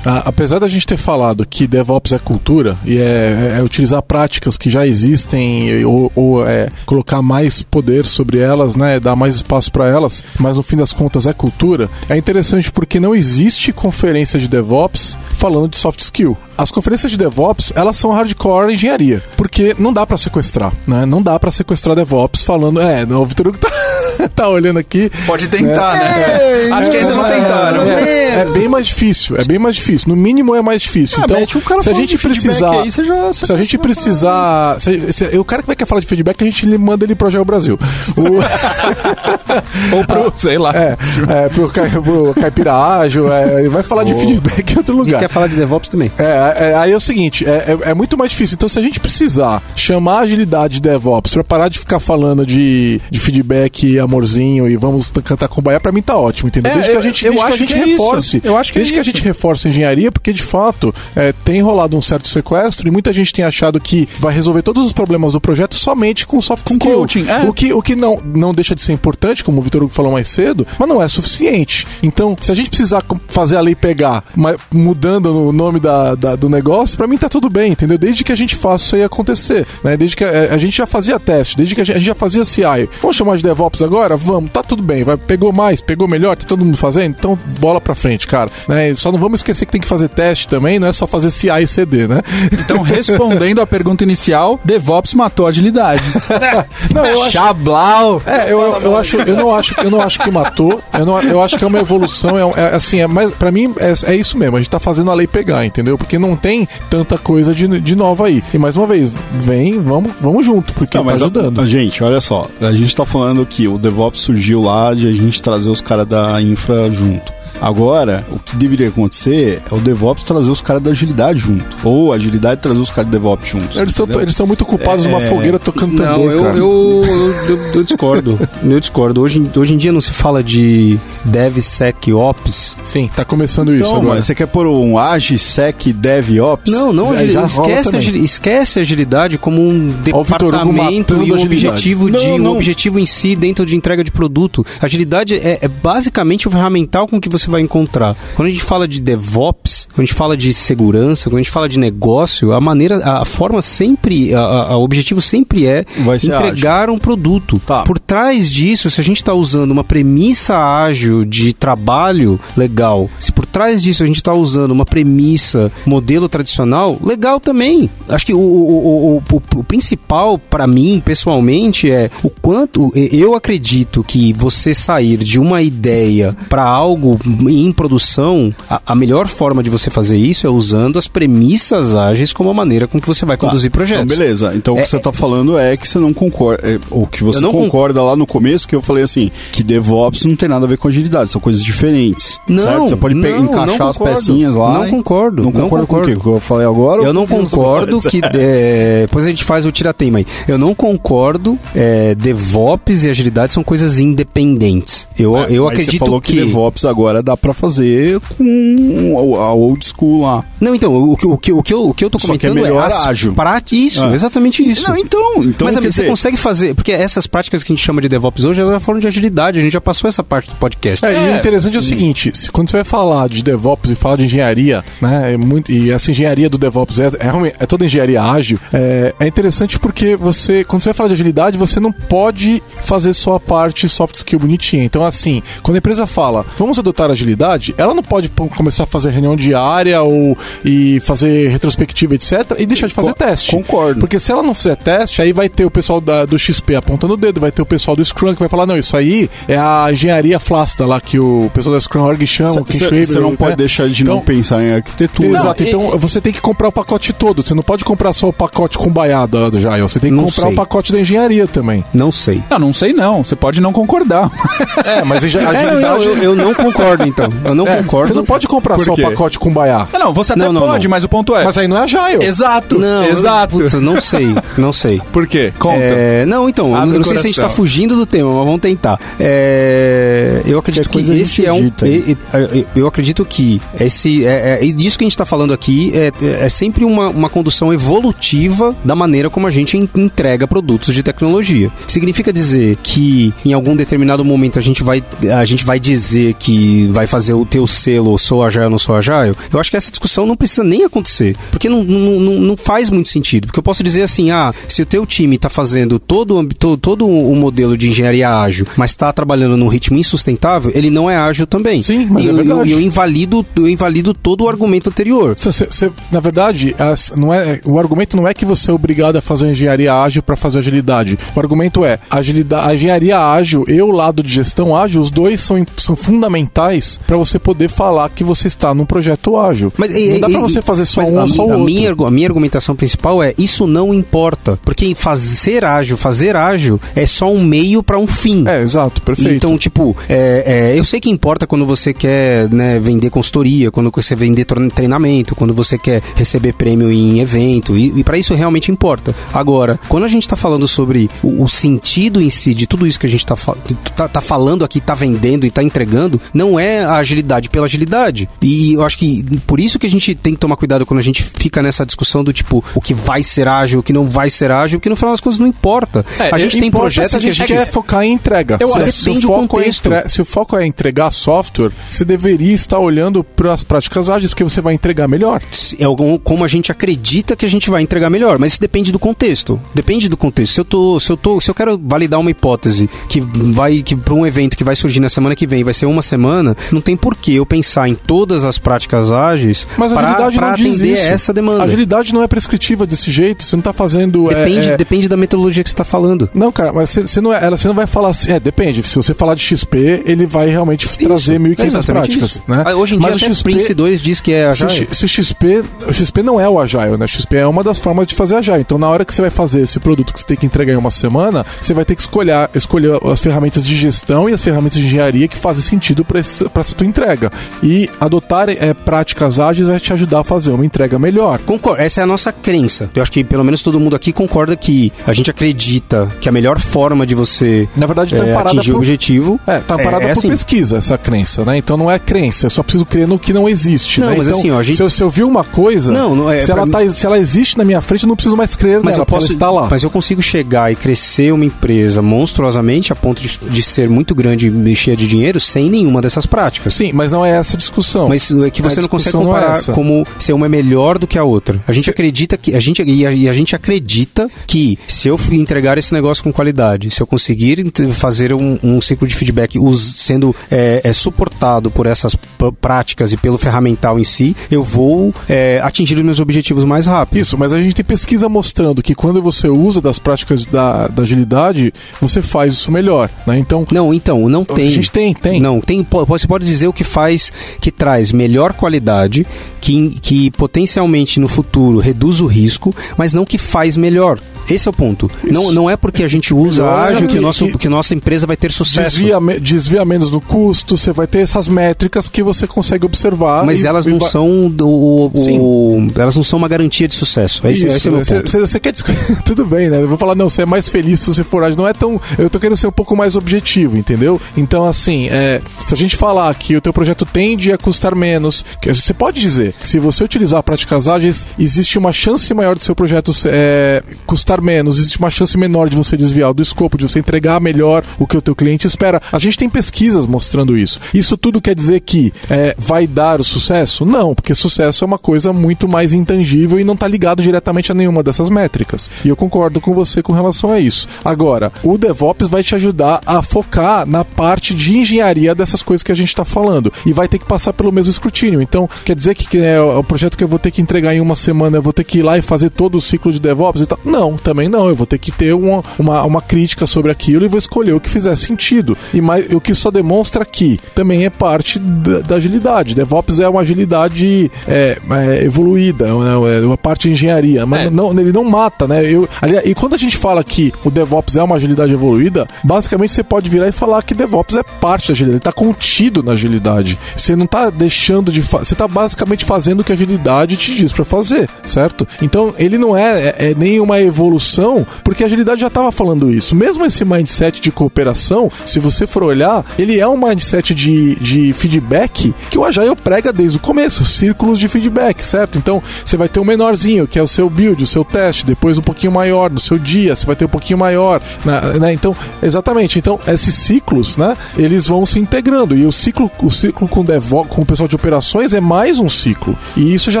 [0.04, 4.68] Apesar da gente ter falado que DevOps é cultura e é, é utilizar práticas que
[4.68, 9.88] já existem ou, ou é colocar mais poder sobre elas, né, dar mais espaço para
[9.88, 14.48] elas, mas no fim das contas é cultura, é interessante porque não existe conferência de
[14.48, 16.36] DevOps falando de soft skill.
[16.56, 21.04] As conferências de DevOps, elas são hardcore engenharia, porque não dá para sequestrar, né?
[21.04, 23.70] Não dá para sequestrar DevOps falando, é, o Vitor Hugo tá,
[24.32, 26.70] tá olhando aqui, Pode tentar, né?
[26.72, 27.82] Acho que ainda não tentaram.
[27.82, 30.08] é, é bem mais difícil, é bem mais difícil.
[30.08, 31.18] No mínimo é mais difícil.
[31.20, 35.44] Ah, então, se a gente precisar, aí, já- se a gente precisar, se, se- o
[35.44, 37.78] cara que vai querer falar de feedback, a gente manda ele pro Geo Brasil.
[38.16, 40.72] O- Ou pro, sei lá.
[40.74, 40.96] é,
[41.44, 45.20] é, pro, pro Caipira Ágil, é, ele vai falar de feedback em outro E lugar.
[45.20, 46.10] quer falar de DevOps também.
[46.18, 48.54] É, é, aí é o seguinte, é, é- é muito mais difícil.
[48.56, 52.46] Então, se a gente precisar chamar a agilidade de DevOps pra parar de ficar falando
[52.46, 56.72] de, de feedback amorzinho e vamos cantar com baia, pra mim tá ótimo, entendeu?
[56.72, 57.96] É, desde que a eu- gente, eu desde que a acho gente que é
[58.42, 61.32] Eu acho que é desde que a gente reforce a engenharia, porque de fato é,
[61.44, 64.92] tem rolado um certo sequestro e muita gente tem achado que vai resolver todos os
[64.92, 66.96] problemas do projeto somente com soft Com skill.
[66.98, 67.48] coaching, é.
[67.48, 70.12] O que, o que não, não deixa de ser importante, como o Vitor Hugo falou
[70.12, 71.86] mais cedo, mas não é suficiente.
[72.02, 74.24] Então, se a gente precisar fazer a lei pegar,
[74.72, 77.98] mudando o nome da, da- do negócio, pra mim tá tudo bem, entendeu?
[77.98, 79.96] Desde que a gente faça isso aí acontecer, né?
[79.96, 82.14] Desde que a, a gente já fazia teste, desde que a gente, a gente já
[82.14, 82.88] fazia CI.
[83.00, 84.16] Vamos chamar de DevOps agora?
[84.16, 85.04] Vamos, tá tudo bem.
[85.04, 87.14] Vai, pegou mais, pegou melhor, tá todo mundo fazendo?
[87.18, 88.13] Então, bola pra frente.
[88.14, 88.50] Gente, cara.
[88.68, 88.94] Né?
[88.94, 91.48] Só não vamos esquecer que tem que fazer teste também, não é só fazer CI
[91.60, 92.22] e CD, né?
[92.52, 96.02] Então, respondendo à pergunta inicial, DevOps matou a agilidade.
[96.94, 98.22] Não, eu acho, Chablau!
[98.26, 100.80] é, eu, eu, eu acho, eu não acho, eu não acho que matou.
[100.92, 102.38] Eu, não, eu acho que é uma evolução.
[102.38, 104.56] É, é, assim, é mais para mim é, é isso mesmo.
[104.56, 105.98] A gente tá fazendo a lei pegar, entendeu?
[105.98, 108.42] Porque não tem tanta coisa de, de nova aí.
[108.52, 109.10] E mais uma vez,
[109.40, 111.60] vem, vamos, vamos junto, porque Não, tá ajudando.
[111.60, 112.46] a- gente, olha só.
[112.60, 116.06] A gente tá falando que o DevOps surgiu lá de a gente trazer os caras
[116.06, 117.32] da infra junto.
[117.60, 121.76] Agora, o que deveria acontecer é o DevOps trazer os caras da agilidade junto.
[121.84, 123.76] Ou a agilidade trazer os caras do DevOps juntos.
[123.76, 126.56] Eles estão eles muito ocupados numa É, fogueira tocando Não, tambor, eu, cara.
[126.56, 128.38] eu, eu, eu- eu discordo.
[128.62, 129.20] eu discordo.
[129.22, 132.76] Hoje, em- hoje em dia não se fala de DevSecOps.
[132.84, 134.14] Sim, tá começando isso Então, agora.
[134.16, 136.72] mas você quer pôr um AgiSec DevOps?
[136.72, 138.00] Não, não, Já- esquece, também.
[138.00, 141.44] agili- esquece a agilidade como um Vitor departamento e um agilidade.
[141.46, 142.52] objetivo, de, Não, um não.
[142.56, 144.64] objetivo em si dentro de entrega de produto.
[144.80, 148.16] Agilidade é, é basicamente o ferramental com que você vai encontrar.
[148.34, 151.50] Quando a gente fala de DevOps, quando a gente fala de segurança, quando a gente
[151.50, 155.84] fala de negócio, a maneira, a, forma sempre, a, o objetivo sempre é
[156.22, 157.60] entregar um produto.
[157.66, 157.84] Tá.
[157.84, 163.08] Por trás disso, se a gente está usando uma premissa ágil de trabalho, legal.
[163.18, 167.88] Se trás disso a gente está usando uma premissa modelo tradicional, legal também.
[168.08, 173.34] Acho que o, o, o, o, o principal para mim, pessoalmente, é o quanto eu
[173.36, 179.62] acredito que você sair de uma ideia para algo em produção, a, a melhor forma
[179.62, 183.24] de você fazer isso é usando as premissas ágeis como a maneira com que você
[183.24, 184.04] vai Tá, conduzir projetos.
[184.04, 184.52] Então, beleza.
[184.56, 186.66] Então, o É- que você tá falando é que você não concorda.
[186.68, 190.34] é, ou que você concorda lá no começo, que eu falei assim, que DevOps não
[190.36, 192.38] tem nada a ver com agilidade, são coisas diferentes.
[192.48, 192.88] Não, certo?
[192.88, 194.78] Você pode não, encaixar não as pecinhas lá.
[194.80, 196.12] Não concordo, Não não o concordo.
[196.12, 197.02] Com o que eu falei agora?
[197.02, 198.20] Eu não o concordo que.
[198.34, 200.26] é, depois a gente faz o tiratema aí.
[200.48, 201.58] Eu não concordo.
[201.74, 205.06] É, DevOps e agilidade são coisas independentes.
[205.18, 206.40] Eu, É, eu mas acredito Você falou que, que.
[206.44, 210.44] DevOps agora dá pra fazer com a old school lá.
[210.60, 212.46] Não, então, o, que- o, que, o, que, eu, o que eu tô Só que
[212.46, 213.34] é comentando melhor as ágil.
[213.72, 214.88] Isso, exatamente isso.
[214.88, 215.20] Não, então.
[215.44, 218.08] então Mas quer você dizer, consegue fazer, porque essas práticas que a gente chama de
[218.08, 221.04] DevOps hoje, elas já foram de agilidade, a gente já passou essa parte do podcast.
[221.04, 223.94] É, e o interessante é o seguinte, se- quando você vai falar de DevOps e
[223.94, 227.84] falar de engenharia, né, é muito, e essa engenharia do DevOps é, é, é toda
[227.84, 231.92] engenharia ágil, é, é interessante porque você, quando você vai falar de agilidade, você não
[231.92, 234.84] pode fazer só a parte soft skill bonitinha.
[234.84, 239.10] Então, assim, quando a empresa fala, vamos adotar agilidade, ela não pode começar a fazer
[239.10, 243.50] reunião diária ou e fazer retrospectiva, etc, e deixar de fazer Co- teste.
[243.50, 244.00] concordo.
[244.00, 247.14] Porque se ela não fizer teste, aí vai ter o pessoal da- do XP apontando
[247.14, 249.56] o dedo, vai ter o pessoal do Scrum que vai falar, não, isso aí é
[249.56, 253.30] a engenharia flácida lá que o pessoal da Scrum Org chama, o Ken Schwaber, não
[253.32, 253.36] né?
[253.38, 255.28] pode deixar de não Então- pensar em arquitetura.
[255.28, 257.42] Exato, Não, então você tem que comprar o pacote todo.
[257.42, 259.88] Você não pode comprar só o pacote com baiada do Jail.
[259.88, 260.52] Você tem que Não comprar sei.
[260.52, 261.84] o pacote da engenharia também.
[261.92, 262.42] Não sei.
[262.50, 263.22] Não, não sei não.
[263.24, 264.30] Você pode não concordar.
[264.84, 267.26] É, mas a É, eu, eu- eu não concordo, então.
[267.44, 268.08] Eu não É, concordo.
[268.08, 269.86] Você não pode comprar só o pacote com baiá.
[269.92, 270.90] Não, você até Não, não, pode, não.
[270.90, 271.44] mas o ponto é.
[271.44, 272.24] Mas aí não é Agile.
[272.24, 273.54] Exato, Não, exato.
[273.56, 275.00] Eu, putz, não sei, não sei.
[275.12, 275.52] Por quê?
[275.58, 275.76] Conta.
[275.80, 278.30] É, não, então, eu Abre não o sei se a gente tá fugindo do tema,
[278.34, 278.98] mas vamos tentar.
[279.18, 281.70] É, eu acredito que a esse é um.
[281.84, 282.16] e-
[282.52, 284.24] e- Eu acredito que esse.
[284.24, 286.10] É, é, disso que a gente tá falando aqui é,
[286.44, 287.70] é sempre uma, uma condução
[288.08, 291.70] evolutiva da maneira como a gente en- entrega produtos de tecnologia.
[291.86, 295.02] Significa dizer que em algum determinado momento a gente vai,
[295.38, 298.94] a gente vai dizer que vai fazer o teu selo, sou agile ou não sou
[298.94, 299.34] agile?
[299.52, 301.36] Eu acho que essa discussão não precisa nem acontecer.
[301.50, 303.46] Porque não, não, não, não faz muito sentido.
[303.46, 307.06] Porque eu posso dizer assim, ah, se o teu time está fazendo todo, todo, todo
[307.06, 311.46] o modelo de engenharia ágil, mas está trabalhando num ritmo insustentável, ele não é ágil
[311.46, 311.82] também.
[311.82, 312.70] Sim, mas e é eu, verdade.
[312.70, 315.34] eu, eu invalido, eu invalido todo o argumento anterior.
[315.38, 319.16] Cê- cê- na verdade, as- não é, o argumento não é que você é obrigado
[319.16, 321.18] a fazer engenharia ágil para fazer agilidade.
[321.34, 325.42] O argumento é agilidade, a engenharia ágil e o lado de gestão ágil, os dois
[325.42, 329.72] são, são fundamentais para você poder falar que você está num projeto ágil.
[329.76, 331.64] Mas, não dá para você fazer só um ou só o outro.
[331.64, 334.58] minha, a minha argumentação principal é isso não importa.
[334.64, 338.44] Porque fazer ágil, fazer ágil é só um meio para um fim.
[338.46, 339.34] É, exato, perfeito.
[339.46, 343.90] Então, tipo, é, é, eu sei que importa quando você quer né, vender consultoria, quando
[343.92, 348.34] você vender tre- treinamento, quando você quer receber prêmio em evento, e, e para isso
[348.34, 349.14] realmente importa.
[349.32, 353.00] Agora, quando a gente tá falando sobre o, o sentido em si de tudo isso
[353.00, 353.56] que a gente tá, fa-
[353.96, 358.28] tá, tá falando aqui, tá vendendo e tá entregando, não é a agilidade pela agilidade.
[358.42, 361.02] E eu acho que por isso que a gente tem que tomar cuidado quando a
[361.02, 364.28] gente fica nessa discussão do tipo, o que vai ser ágil, o que não vai
[364.30, 366.04] ser ágil, porque no final das contas não importa.
[366.34, 368.58] a gente tem projetos que a gente quer focar em entrega.
[368.60, 372.52] Eu se, se o foco é entre- se o foco é entregar software, você deveria
[372.52, 375.40] estar está olhando para as práticas ágeis porque você vai entregar melhor.
[375.78, 375.84] É
[376.22, 379.60] como a gente acredita que a gente vai entregar melhor, mas isso depende do contexto.
[379.72, 380.54] Depende do contexto.
[380.54, 383.94] Se eu tô, se eu tô, se eu quero validar uma hipótese que vai que
[383.94, 386.80] para um evento que vai surgir na semana que vem, vai ser uma semana, não
[386.80, 391.02] tem por que eu pensar em todas as práticas ágeis Mas a para atender isso.
[391.02, 391.62] essa demanda.
[391.62, 394.30] A agilidade não é prescritiva desse jeito, você não está fazendo.
[394.30, 396.28] é, Depende, é, depende da metodologia que você está falando.
[396.34, 398.32] Não, cara, mas você, você não, é, ela, você não vai falar assim.
[398.32, 398.82] É, depende.
[398.82, 402.30] Se você falar de XP, ele vai realmente trazer 1.500 exatamente práticas.
[402.32, 402.42] isso.
[402.48, 402.63] Né?
[402.64, 404.88] Ah, Hoje em mas dia, até Prince 2 diz que é o agile.
[404.92, 407.04] Se o XP, o XP não é o Agile, né?
[407.04, 408.60] O XP é uma das formas de fazer Agile.
[408.60, 410.76] Então, na hora que você vai fazer esse produto que você tem que entregar em
[410.76, 414.78] uma semana, você vai ter que escolher, escolher as ferramentas de gestão e as ferramentas
[414.78, 417.30] de engenharia que fazem sentido para essa tua entrega.
[417.62, 421.38] E adotar é, práticas ágeis vai te ajudar a fazer uma entrega melhor.
[421.40, 422.90] Concordo, essa é a nossa crença.
[422.94, 426.32] Eu acho que pelo menos todo mundo aqui concorda que a gente acredita que a
[426.32, 430.08] melhor forma de você Na verdade, tá é, atingir o objetivo É, tá parada é
[430.08, 430.28] por assim.
[430.28, 431.56] pesquisa essa crença, né?
[431.56, 434.14] Então não é crença, eu só preciso crer no que não existe, Não, né?
[434.16, 436.42] mas então, assim, ó, gente- se, eu, se eu vi uma coisa, Não, não é-
[436.42, 438.94] se, ela tá, se ela existe na minha frente, eu não preciso mais crer Mas
[438.94, 439.68] nela, eu posso, está lá.
[439.70, 444.14] mas eu consigo chegar e crescer uma empresa monstruosamente a ponto de, de ser muito
[444.14, 446.74] grande e cheia de dinheiro sem nenhuma dessas práticas.
[446.74, 448.08] Sim, mas não é essa a discussão.
[448.08, 450.48] Mas é que você A não consegue discussão não é comparar como se uma é
[450.48, 451.60] melhor do que a outra.
[451.66, 455.18] A gente acredita que a gente e a, e a gente acredita que se eu
[455.32, 459.94] entregar esse negócio com qualidade, se eu conseguir fazer um, um ciclo de feedback us-
[459.98, 462.14] sendo é, é, suportado por essas
[462.52, 467.18] práticas e pelo ferramental em si, eu vou é, atingir os meus objetivos mais rápido.
[467.18, 471.02] Isso, mas a gente tem pesquisa mostrando que quando você usa das práticas da, da
[471.02, 473.38] agilidade, você faz isso melhor, né?
[473.38, 474.66] Então, Não, então, não tem.
[474.68, 475.40] a gente tem, tem.
[475.40, 479.26] Não, tem, você pode dizer o que faz, que traz melhor qualidade,
[479.60, 484.18] que, que potencialmente no futuro reduz o risco, mas não que faz melhor.
[484.48, 485.10] Esse é o ponto.
[485.24, 488.36] Não, não é porque a gente usa é ágil que, nosso, que- nossa empresa vai
[488.36, 488.98] ter sucesso.
[488.98, 493.44] Desvia, desvia menos no custo, você vai ter essas métricas que você consegue observar.
[493.44, 497.46] Mas e- elas não são do, o- elas não são uma garantia de sucesso.
[497.46, 498.30] Esse, esse é Isso, ponto.
[498.30, 498.72] você, você quer.
[499.24, 499.80] Tudo bem, né?
[499.82, 501.56] Eu vou falar, não, você é mais feliz se você for ágil.
[501.56, 502.00] Não é tão.
[502.18, 504.20] Eu tô querendo ser um pouco mais objetivo, entendeu?
[504.36, 508.44] Então, assim, é, se a gente falar que o teu projeto tende a custar menos,
[508.60, 512.62] que você pode dizer que se você utilizar práticas ágeis, existe uma chance maior do
[512.62, 516.84] seu projeto é, custar menos, existe uma chance menor de você desviar do escopo, de
[516.88, 519.00] você entregar melhor o que o teu cliente espera.
[519.12, 520.80] A gente tem pesquisas mostrando isso.
[520.92, 523.84] Isso tudo quer dizer que é, vai dar o sucesso?
[523.84, 527.74] Não, porque sucesso é uma coisa muito mais intangível e não está ligado diretamente a
[527.74, 528.90] nenhuma dessas métricas.
[529.04, 530.88] E eu concordo com você com relação a isso.
[531.04, 535.92] Agora, o DevOps vai te ajudar a focar na parte de engenharia dessas coisas que
[535.92, 536.72] a gente está falando.
[536.86, 538.40] E vai ter que passar pelo mesmo escrutínio.
[538.40, 541.00] Então, quer dizer que, que é o projeto que eu vou ter que entregar em
[541.00, 543.62] uma semana, eu vou ter que ir lá e fazer todo o ciclo de DevOps
[543.62, 543.78] e tal?
[543.84, 544.68] Não, também não.
[544.68, 547.80] Eu vou ter que ter uma, uma, uma crítica sobre aquilo e vou escolher o
[547.80, 548.76] que fizer sentido.
[548.92, 552.74] E mais, o que só demonstra que também é parte da, da agilidade.
[552.74, 556.40] DevOps é uma agilidade é, é, evoluída, né?
[556.42, 557.70] é uma parte de engenharia, mas É.
[557.70, 558.84] não, ele não mata, né?
[558.84, 562.92] Eu, aliás, e quando a gente fala que o DevOps é uma agilidade evoluída, basicamente
[562.92, 566.12] você pode virar e falar que DevOps é parte da agilidade, ele está contido na
[566.12, 566.78] agilidade.
[566.96, 570.54] Você não está deixando de fazer, você está basicamente fazendo o que a agilidade te
[570.54, 571.86] diz para fazer, certo?
[572.02, 576.12] Então ele não é, é, é nem uma evolução, porque a agilidade já estava falando
[576.12, 576.34] isso.
[576.36, 581.32] Mesmo esse mindset de cooperação, se você for olhar, ele é um mindset de, de
[581.32, 585.38] feedback que o Agile prega desde o começo, círculos de feedback, certo?
[585.38, 588.58] Então você vai ter um menorzinho, que é o seu build, o seu teste, depois
[588.58, 591.40] um pouquinho maior no seu dia, você vai ter um pouquinho maior, né?
[591.60, 591.72] né?
[591.72, 592.78] Então, exatamente.
[592.78, 594.16] Então, esses ciclos, né?
[594.36, 597.76] Eles vão se integrando e o ciclo, o ciclo com DevOps, com o pessoal de
[597.76, 599.38] operações é mais um ciclo.
[599.56, 600.00] E isso já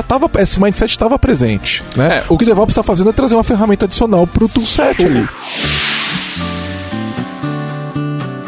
[0.00, 2.18] estava, esse mindset estava presente, né?
[2.18, 5.04] É, o que o DevOps está fazendo é trazer uma ferramenta adicional para o toolset
[5.04, 5.28] ali.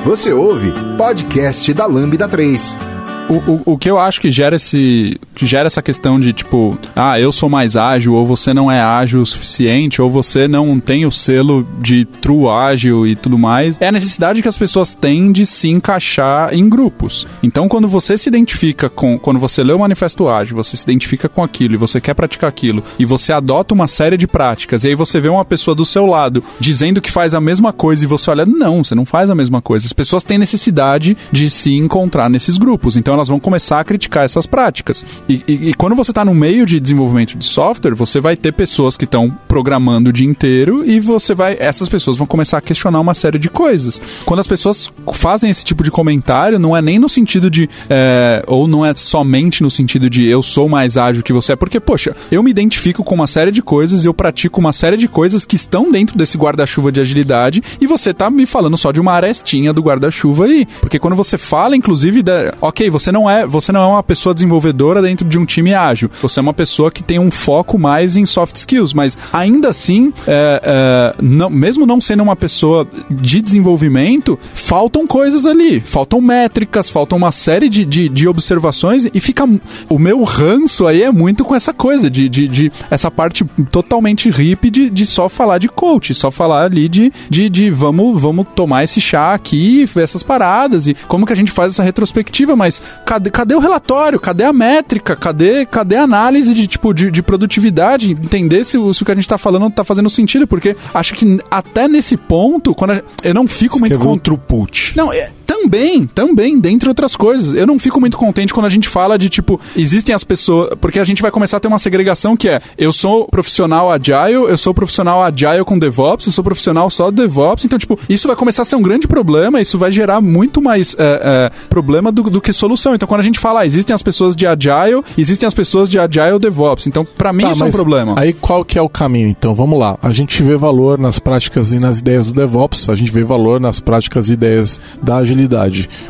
[0.05, 2.96] Você ouve podcast da Lambda 3.
[3.29, 6.79] O, o, o que eu acho que gera, esse, que gera essa questão de tipo,
[6.95, 10.79] ah, eu sou mais ágil, ou você não é ágil o suficiente, ou você não
[10.79, 14.95] tem o selo de true ágil e tudo mais, é a necessidade que as pessoas
[14.95, 17.27] têm de se encaixar em grupos.
[17.43, 19.19] Então, quando você se identifica com.
[19.19, 22.49] Quando você lê o manifesto ágil, você se identifica com aquilo e você quer praticar
[22.49, 25.85] aquilo, e você adota uma série de práticas, e aí você vê uma pessoa do
[25.85, 29.31] seu lado dizendo que faz a mesma coisa e você olha, não, você não faz
[29.31, 29.85] a mesma coisa.
[29.85, 32.97] As pessoas têm necessidade de se encontrar nesses grupos.
[32.97, 35.05] Então elas vão começar a criticar essas práticas.
[35.29, 38.53] E, e- e quando você está no meio de desenvolvimento de software, você vai ter
[38.53, 41.57] pessoas que estão programando o dia inteiro e você vai.
[41.59, 44.01] Essas pessoas vão começar a questionar uma série de coisas.
[44.25, 47.69] Quando as pessoas fazem esse tipo de comentário, não é nem no sentido de.
[47.91, 51.57] é, ou não é somente no sentido de eu sou mais ágil que você, é
[51.57, 55.09] porque, poxa, eu me identifico com uma série de coisas eu pratico uma série de
[55.09, 59.01] coisas que estão dentro desse guarda-chuva de agilidade e você tá me falando só de
[59.01, 60.67] uma arestinha do guarda-chuva aí.
[60.81, 64.03] Porque quando você fala, inclusive, da, ok, você você não é, você não é uma
[64.03, 66.11] pessoa desenvolvedora dentro de um time ágil.
[66.21, 70.13] Você é uma pessoa que tem um foco mais em soft skills, mas ainda assim,
[70.27, 76.91] é, é, não- mesmo não sendo uma pessoa de desenvolvimento, faltam coisas ali, faltam métricas,
[76.91, 79.49] faltam uma série de, de, de observações e fica
[79.89, 84.29] o meu ranço aí é muito com essa coisa de, de, de essa parte totalmente
[84.31, 88.47] hippie de, de só falar de coach, só falar ali de, de, de vamos, vamos
[88.57, 92.83] tomar esse chá aqui, essas paradas e como que a gente faz essa retrospectiva, mas
[93.05, 94.19] cadê, cadê o relatório?
[94.19, 95.15] Cadê a métrica?
[95.17, 98.11] Cadê, cadê a análise de tipo de, de produtividade?
[98.13, 101.15] Entender se, o- se o que a gente tá falando tá fazendo sentido, porque acho
[101.15, 104.97] que até nesse ponto, quando a- eu não fico muito Quer ver con- um throughput.
[104.97, 107.55] não, é, também, também, dentre outras coisas.
[107.55, 110.71] Eu não fico muito contente quando a gente fala de, tipo, existem as pessoas.
[110.81, 114.35] Porque a gente vai começar a ter uma segregação que é: eu sou profissional agile,
[114.35, 117.65] eu sou profissional agile com DevOps, eu sou profissional só de DevOps.
[117.65, 120.95] Então, tipo, isso vai começar a ser um grande problema, isso vai gerar muito mais
[120.99, 122.95] é, é, problema do, do que solução.
[122.95, 125.99] Então, quando a gente fala, ah, existem as pessoas de agile, existem as pessoas de
[125.99, 126.87] agile DevOps.
[126.87, 128.15] Então, pra mim, Tá, isso é um problema.
[128.17, 129.29] Aí qual que é o caminho?
[129.29, 129.99] Então vamos lá.
[130.03, 133.61] A gente vê valor nas práticas e nas ideias do DevOps, a gente vê valor
[133.61, 135.46] nas práticas e ideias da agilidade.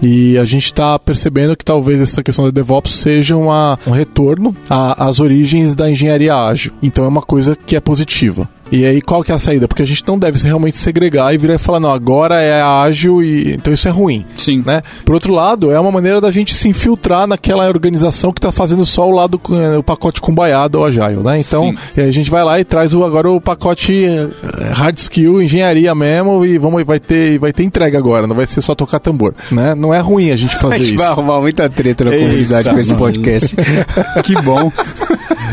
[0.03, 4.57] E a gente está percebendo que talvez essa questão do DevOps seja uma, um retorno
[4.69, 6.73] às origens da engenharia ágil.
[6.83, 8.49] Então é uma coisa que é positiva.
[8.71, 9.69] E aí, qual que é a saída?
[9.69, 13.23] Porque a gente não deve realmente segregar e virar e falar, não, agora é ágil
[13.23, 13.53] e.
[13.55, 14.63] Então isso é ruim Sim.
[14.67, 14.83] né?
[15.05, 18.85] Por outro lado, é uma maneira da gente se infiltrar naquela organização que está fazendo
[18.85, 21.39] só o lado com- o pacote cumbaiado ou agile, né?
[21.39, 21.77] Então, Sim.
[21.97, 24.29] e aí a gente vai lá e traz o, agora o pacote eh,
[24.73, 28.61] hard skill, engenharia mesmo e vamos vai ter vai ter entrega agora, não vai ser
[28.61, 29.75] só tocar tambor, né?
[29.75, 30.99] Não é ruim a gente A fazer gente isso.
[30.99, 33.55] vai arrumar muita treta na comunidade com esse podcast.
[34.25, 34.73] Que bom.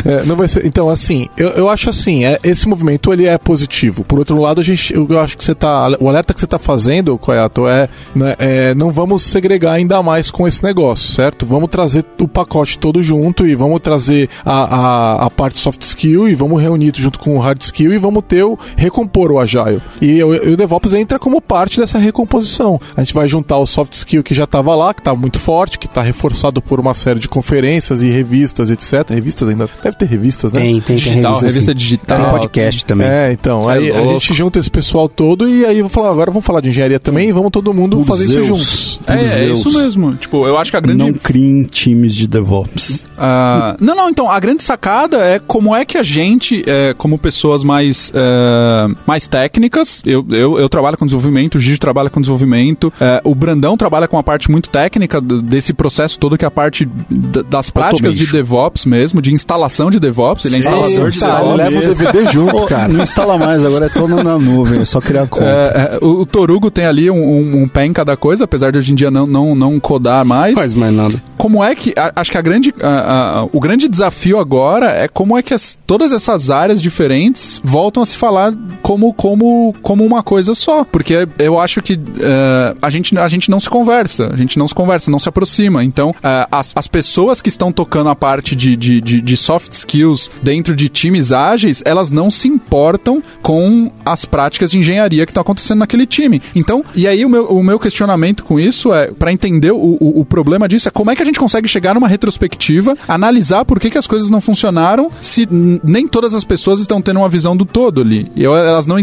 [0.06, 0.66] É, não vai ser.
[0.66, 4.04] Então, assim, eu, eu acho assim, é, esse movimento ele é positivo.
[4.04, 5.90] Por outro lado, a gente, eu, eu acho que você tá.
[6.00, 10.30] O alerta que você tá fazendo, Coyato, é, né, é não vamos segregar ainda mais
[10.30, 11.46] com esse negócio, certo?
[11.46, 16.28] Vamos trazer o pacote todo junto e vamos trazer a, a, a parte soft skill
[16.28, 19.82] e vamos reunir junto com o hard skill e vamos ter o recompor o agile.
[20.02, 22.80] E o, o DevOps entra como parte dessa recomposição.
[22.96, 25.80] A gente vai juntar o soft skill que já estava lá, que está muito forte,
[25.80, 29.10] que está reforçado por uma série de conferências e revistas, etc.
[29.10, 29.70] Revistas ainda.
[29.94, 30.62] Deve ter revistas, né?
[30.62, 31.78] Tem, tem, tem Digital, revista, revista assim.
[31.78, 32.18] digital.
[32.18, 33.08] Tem podcast também.
[33.08, 36.10] É, então, Cê é aí a gente junta esse pessoal todo e aí vou falar,
[36.12, 38.44] agora vamos falar de engenharia também e vamos todo mundo Por fazer Zeus.
[38.44, 39.00] isso juntos.
[39.08, 40.16] É, é isso mesmo.
[40.16, 41.04] Tipo, eu acho que a grande.
[41.04, 43.06] Não criem times de DevOps.
[43.18, 47.18] Ah, não, não, então, a grande sacada é como é que a gente, é, como
[47.18, 52.20] pessoas mais, é, mais técnicas, eu, eu, eu trabalho com desenvolvimento, o Gigi trabalha com
[52.20, 56.48] desenvolvimento, é, o Brandão trabalha com a parte muito técnica desse processo todo, que é
[56.48, 58.24] a parte das práticas de.
[58.34, 61.58] DevOps mesmo, de instalação de DevOps, ele é instalador de Eita, DevOps.
[61.58, 62.88] leva o DVD junto, cara.
[62.92, 65.46] Não instala mais, agora é todo na nuvem, é só criar conta.
[65.46, 68.78] É, é, o, Torugo tem ali um, um, um pé em cada coisa, apesar de
[68.78, 70.54] hoje em dia não, não, não codar mais.
[70.56, 71.22] Faz mais nada.
[71.38, 71.94] como é que.
[71.98, 75.54] a- acho que a grande, a- a- o grande desafio agora é como é que
[75.54, 80.84] as- todas essas áreas diferentes voltam a se falar como, como, como uma coisa só.
[80.84, 84.68] Porque eu acho que eh, a, gente, a gente não se conversa, a gente não
[84.68, 85.84] se conversa, não se aproxima.
[85.84, 89.73] Então, eh, as, as pessoas que estão tocando a parte de, de, de, de soft
[89.78, 95.32] skills dentro de times ágeis, elas não se importam com as práticas de engenharia que
[95.32, 96.42] estão acontecendo naquele time.
[96.56, 100.22] Então, e aí o meu, o meu questionamento com isso é, para entender o, o,
[100.22, 103.80] o problema disso, é como é que a gente consegue chegar numa retrospectiva, analisar por
[103.80, 105.48] que, que as coisas não funcionaram, se
[105.84, 108.32] nem todas as pessoas estão tendo uma visão do todo ali.
[108.36, 108.96] E elas não,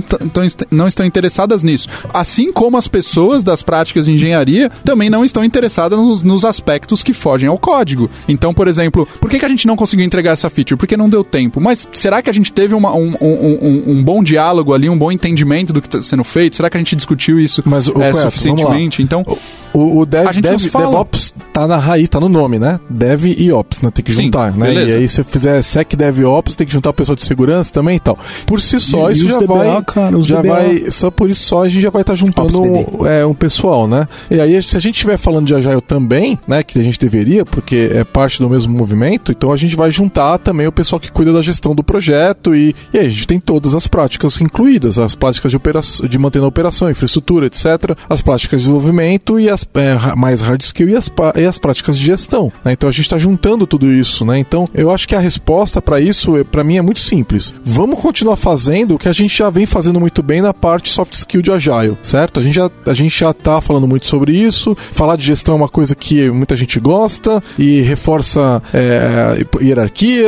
[0.70, 1.88] não estão interessadas nisso.
[2.12, 7.02] Assim como as pessoas das práticas de engenharia também não estão interessadas nos, nos aspectos
[7.02, 8.10] que fogem ao código.
[8.28, 10.76] Então, por exemplo, por que, que a gente não conseguiu entregar essa feature?
[10.76, 11.60] Porque não deu tempo.
[11.60, 14.98] Mas será que a gente teve uma- um, um- um- um bom diálogo ali, um
[14.98, 16.56] bom entendimento do que está sendo feito?
[16.56, 19.02] Será que a gente discutiu isso Mas, é, Cleto, suficientemente?
[19.02, 19.24] Então,
[19.72, 20.56] O, o dev, A gente dev-.
[20.60, 22.80] DevOps tá na raiz, tá no nome, né?
[22.90, 23.90] Dev e Ops, né?
[23.92, 24.66] Tem que Sim, juntar, né?
[24.66, 24.96] beleza.
[24.98, 27.72] E aí, se eu fizer Sec Dev Ops, tem que juntar o pessoal de segurança
[27.72, 28.18] também e tal.
[28.46, 29.82] Por si só, E- isso e já DBA, vai.
[29.84, 30.48] cara, já DBA.
[30.54, 30.90] vai.
[30.90, 33.86] Só por isso só a gente já vai estar juntando Ops um, é, um pessoal,
[33.86, 34.08] né?
[34.28, 36.64] E aí, se a gente estiver falando de Agile também, né?
[36.64, 40.36] Que a gente deveria, porque é parte do mesmo movimento, então a gente vai juntar
[40.40, 43.40] também o pessoal que cuida da gestão do projeto e, e aí a gente tem
[43.40, 48.20] todas as práticas incluídas, as práticas de, operação, de manter na operação, infraestrutura, etc., as
[48.20, 52.04] práticas de desenvolvimento e as é, mais hard skill e as, e as práticas de
[52.04, 52.52] gestão.
[52.64, 52.72] né?
[52.72, 54.38] Então a gente está juntando tudo isso, né?
[54.38, 57.54] Então eu acho que a resposta para isso, para mim, é muito simples.
[57.64, 61.14] Vamos continuar fazendo o que a gente já vem fazendo muito bem na parte soft
[61.14, 62.40] skill de agile, certo?
[62.40, 64.76] A gente já, a gente já tá falando muito sobre isso.
[64.92, 69.44] Falar de gestão é uma coisa que muita gente gosta e reforça é,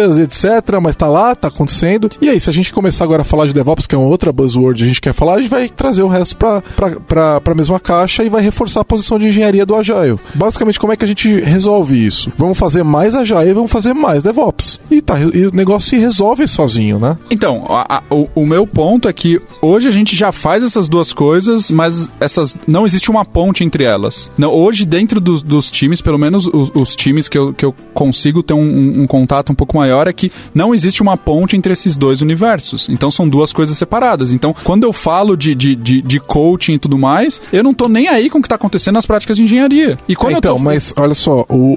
[0.02, 0.78] hierarquias, etc.
[0.82, 2.08] Mas tá lá, tá acontecendo.
[2.20, 4.32] E aí, se a gente começar agora agora falar de DevOps, que é uma outra
[4.32, 6.62] buzzword a gente quer falar, a gente vai trazer o resto para
[7.44, 10.18] a mesma caixa e vai reforçar a posição de engenharia do Agile.
[10.34, 12.32] Basicamente, como é que a gente resolve isso?
[12.38, 14.80] Vamos fazer mais Agile e vamos fazer mais DevOps.
[14.90, 17.18] E, tá, e o negócio se resolve sozinho, né?
[17.30, 20.88] Então, a- a- o, o meu ponto é que hoje a gente já faz essas
[20.88, 24.30] duas coisas, mas essas não existe uma ponte entre elas.
[24.38, 27.74] Não, hoje, dentro dos, dos times, pelo menos os, os times que eu, que eu
[27.92, 31.56] consigo ter um, um- um contato um pouco maior, é que não existe uma ponte
[31.56, 32.88] entre esses dois universos.
[32.88, 34.32] Então são duas coisas separadas.
[34.32, 37.88] Então, quando eu falo de, de, de, de coaching e tudo mais, eu não tô
[37.88, 39.98] nem aí com o que tá acontecendo nas práticas de engenharia.
[40.08, 40.62] E quando É, eu então, tô.
[40.62, 41.76] mas olha só, o,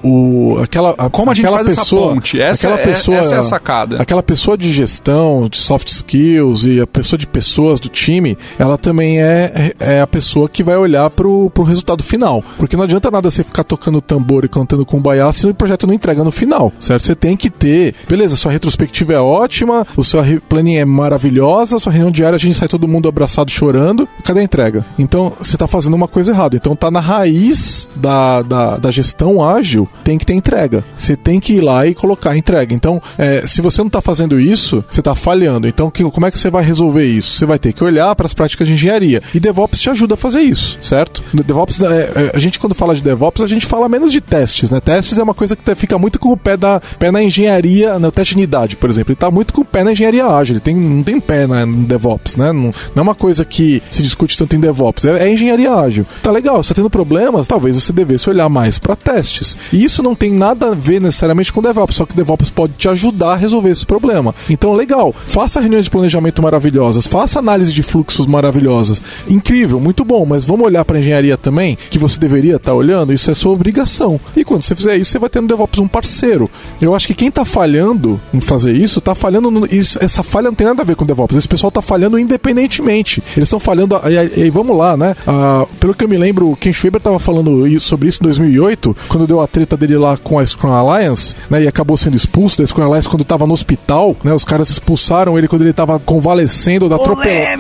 [0.55, 2.39] o- aquela, Como a gente faz essa pessoa, ponte?
[2.39, 4.01] Essa aquela é- pessoa, essa é a sacada.
[4.01, 8.78] Aquela pessoa de gestão, de soft skills e a pessoa de pessoas do time, ela
[8.78, 12.43] também é, é a pessoa que vai olhar pro, pro resultado final.
[12.57, 15.88] Porque não adianta nada você ficar tocando tambor e cantando com baiá se o projeto
[15.88, 17.05] não entrega no final, certo?
[17.05, 21.91] Você tem que ter, beleza, sua retrospectiva é ótima, o seu planning é maravilhosa, sua
[21.91, 24.85] reunião diária a gente sai todo mundo abraçado chorando, cadê a entrega?
[24.97, 26.55] Então você tá fazendo uma coisa errada.
[26.55, 30.83] Então tá na raiz da, da, da gestão ágil, tem que ter entrega.
[30.97, 32.73] Você tem que ir lá e colocar a entrega.
[32.73, 35.67] Então, é, se você não tá fazendo isso, você tá falhando.
[35.67, 37.33] Então, que- como é que você vai resolver isso?
[37.37, 39.21] Você vai ter que olhar para as práticas de engenharia.
[39.33, 41.23] E DevOps te ajuda a fazer isso, certo?
[41.33, 41.85] DevOps, é,
[42.15, 44.79] é, a gente quando fala de DevOps, a gente fala menos de testes, né?
[44.79, 48.35] Testes é uma coisa que fica muito com o pé, da, pé na engenharia, de
[48.35, 49.11] unidade, por exemplo.
[49.11, 51.65] Ele tá muito com o pé na engenharia ágil, ele tem, não tem pé na,
[51.65, 52.51] no DevOps, né?
[52.51, 56.05] Não, não é uma coisa que se discute tanto em DevOps, é, é engenharia ágil.
[56.21, 59.57] Tá legal, você tá tendo problemas, talvez você devesse olhar mais para testes.
[59.71, 62.87] E isso não tem nada a ver necessariamente com DevOps, só que DevOps pode te
[62.89, 64.33] ajudar a resolver esse problema.
[64.49, 69.01] Então, legal, faça reuniões de planejamento maravilhosas, faça análise de fluxos maravilhosas.
[69.27, 73.29] Incrível, muito bom, mas vamos olhar para engenharia também, que você deveria estar olhando, isso
[73.29, 74.19] é sua obrigação.
[74.35, 76.49] E quando você fizer isso, você vai ter no DevOps um parceiro.
[76.81, 77.84] Eu acho que quem tá falhando
[78.33, 79.51] em fazer isso, tá falhando.
[79.51, 81.36] No, isso, essa falha não tem nada a ver com DevOps.
[81.38, 83.21] Esse pessoal tá falhando independentemente.
[83.36, 83.95] Eles estão falhando.
[84.09, 85.15] E, aí- e vamos lá, né?
[85.27, 88.95] Ah, pelo que eu me lembro, o Ken Schwaber tava falando sobre isso em 2008,
[89.07, 91.63] quando deu a treta dele lá com a Scrum Alliance, né?
[91.63, 94.33] E acabou sendo expulso da Scrum Alliance quando tava no hospital, né?
[94.33, 97.57] Os caras expulsaram ele quando ele tava convalescendo da atropelada.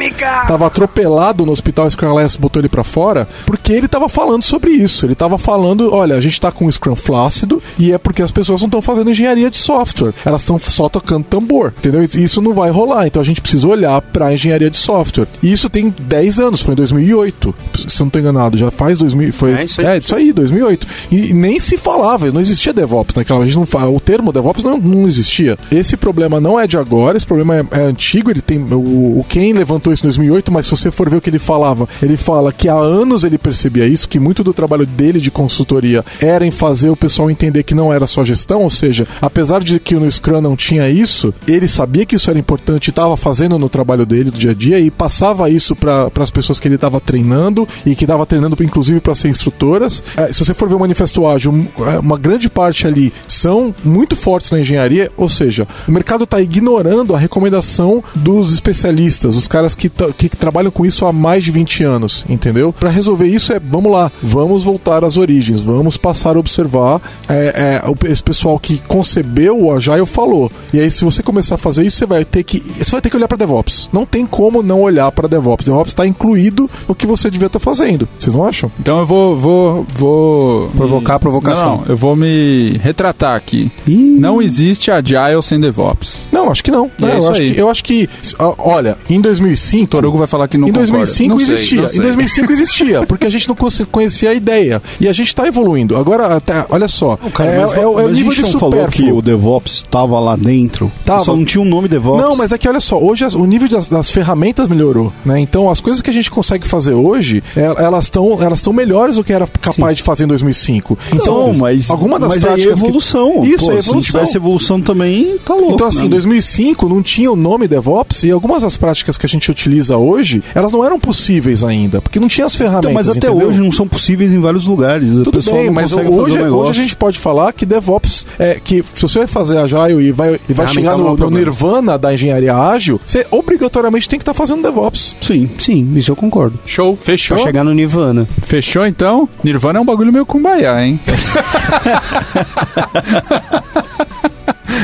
[0.47, 4.43] Tava atropelado no hospital, a Scrum Alliance botou ele pra fora, porque ele tava falando
[4.43, 5.05] sobre isso.
[5.05, 8.31] Ele tava falando, olha, a gente tá com um Scrum flácido e é porque as
[8.31, 10.13] pessoas não estão fazendo engenharia de software.
[10.23, 12.03] Elas estão só tocando tambor, entendeu?
[12.03, 13.07] Isso não vai rolar.
[13.07, 15.27] Então a gente precisa olhar pra engenharia de software.
[15.41, 17.55] E isso tem 10 anos, foi em 2008.
[17.87, 19.87] Se eu não tô enganado, já faz 2000, foi É isso aí.
[19.87, 20.87] É, isso aí, 2008.
[21.11, 24.77] E nem se falava, não existia DevOps naquela, a gente não o termo DevOps não,
[24.77, 25.57] não existia.
[25.71, 29.25] Esse problema não é de agora, esse problema é, é antigo, ele tem o, o
[29.27, 32.17] Ken levantou isso em 2008, mas se você for ver o que ele falava, ele
[32.17, 36.45] fala que há anos ele percebia isso, que muito do trabalho dele de consultoria era
[36.45, 39.94] em fazer o pessoal entender que não era só gestão, ou seja, apesar de que
[39.99, 44.05] no Scrum não tinha isso, ele sabia que isso era importante estava fazendo no trabalho
[44.05, 47.67] dele do dia a dia e passava isso para as pessoas que ele estava treinando
[47.85, 50.03] e que estava treinando inclusive para ser instrutoras.
[50.15, 54.15] É, se você for ver o manifesto ágil, é, uma grande parte ali são muito
[54.15, 59.75] fortes na engenharia, ou seja, o mercado está ignorando a recomendação dos especialistas, os caras
[59.75, 62.73] que, que trabalham com isso há mais de 20 anos, entendeu?
[62.73, 67.81] Para resolver isso é, vamos lá, vamos voltar às origens, vamos passar a observar é,
[67.83, 70.49] é, esse pessoal que concebeu o Agile falou.
[70.73, 73.09] E aí, se você começar a fazer isso, você vai ter que, você vai ter
[73.09, 73.89] que olhar para DevOps.
[73.91, 75.65] Não tem como não olhar para DevOps.
[75.65, 78.07] DevOps está incluído no que você devia estar fazendo.
[78.17, 78.71] Vocês não acham?
[78.79, 79.35] Então eu vou.
[79.35, 81.69] vou, vou Provocar a provocação.
[81.71, 83.71] Não, não, eu vou me retratar aqui.
[83.87, 84.15] Ih.
[84.19, 86.27] Não existe Agile sem DevOps.
[86.31, 86.89] Não, acho que não.
[86.99, 87.53] E é eu, isso acho aí.
[87.53, 88.09] que, eu acho que.
[88.57, 89.87] Olha, em 2005.
[89.89, 90.91] Torugo vai falar que não Em concorda.
[90.93, 91.81] 2005 Não sei, existia.
[91.81, 91.99] não sei.
[91.99, 94.81] Em 2005 existia, porque a gente não conhe- conhecia a ideia.
[94.99, 95.95] E a gente está evoluindo.
[95.97, 97.17] Agora, até, olha só.
[97.33, 99.11] Cara, é, mas, é o- é o mas nível a gente de não falou que
[99.11, 100.91] o DevOps estava lá dentro.
[101.03, 101.23] Tava.
[101.23, 102.21] Só não tinha um nome DevOps.
[102.21, 105.39] Não, mas é que olha só, hoje o nível das, das ferramentas melhorou, né?
[105.39, 109.15] Então as coisas que a gente consegue fazer hoje, é- elas estão elas estão melhores
[109.15, 110.97] do que era capaz de fazer em 2005.
[111.13, 113.43] Então, mas, alguma das mas é práticas que- evolução.
[113.43, 113.93] Isso, Pô, é Se evolução.
[113.95, 115.73] não tivesse evolução também, tá louco.
[115.73, 116.05] Então, assim, né?
[116.07, 119.97] em 2005 não tinha o nome DevOps e algumas das práticas que a gente utiliza
[119.97, 122.85] hoje, elas não eram possíveis ainda, porque não tinha as ferramentas.
[122.91, 123.47] Então, mas até entendeu?
[123.47, 125.09] hoje não são possíveis em vários lugares.
[125.23, 129.01] Tudo bem, não mas hoje, hoje a gente pode falar que DevOps é que se
[129.01, 132.99] você vai fazer Agile e vai, e vai chegar no, no nirvana da engenharia ágil,
[133.05, 135.15] você obrigatoriamente tem que estar fazendo DevOps.
[135.21, 135.49] Sim.
[135.57, 136.57] Sim, isso eu concordo.
[136.65, 136.97] Show.
[137.01, 137.37] Fechou?
[137.37, 138.27] Pra chegar no Nirvana.
[138.43, 139.27] Fechou então?
[139.43, 140.99] Nirvana é um bagulho meio kumbaya, hein?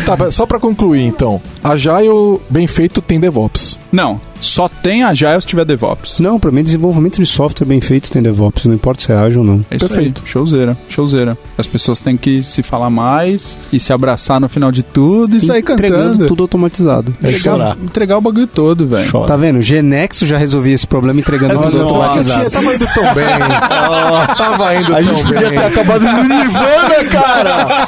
[0.06, 3.80] Tá, só pra concluir então, Agile bem feito tem DevOps.
[3.92, 4.20] Não.
[4.42, 6.20] Só tem Agile se tiver DevOps.
[6.20, 9.42] Não, pra mim, desenvolvimento de software bem feito tem DevOps, não importa se é ágil
[9.42, 9.64] ou não.
[9.70, 10.22] É isso Perfeito.
[10.26, 10.30] aí.
[10.30, 11.38] Showzeira, showzeira.
[11.58, 15.42] As pessoas têm que se falar mais e se abraçar no final de tudo e
[15.42, 16.26] sair Entregando cantando.
[16.28, 17.16] tudo automatizado.
[17.24, 19.12] Entregar, entregar o bagulho todo, velho.
[19.26, 19.62] Tá vendo?
[19.62, 21.94] Genexo já resolvia esse problema entregando tudo Nossa.
[21.96, 22.50] automatizado.
[22.52, 23.26] Tava indo tão bem.
[24.38, 25.60] Tava indo A tão gente podia bem.
[25.60, 27.88] ter acabado no Nirvana, cara!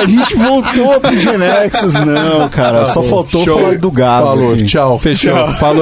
[0.00, 2.86] A gente voltou pro Genexus, não, cara.
[2.86, 3.58] Só faltou Show.
[3.58, 4.24] falar do gás.
[4.24, 4.64] Falou, aqui.
[4.64, 4.98] tchau.
[4.98, 5.48] Fechou.
[5.58, 5.81] Falou,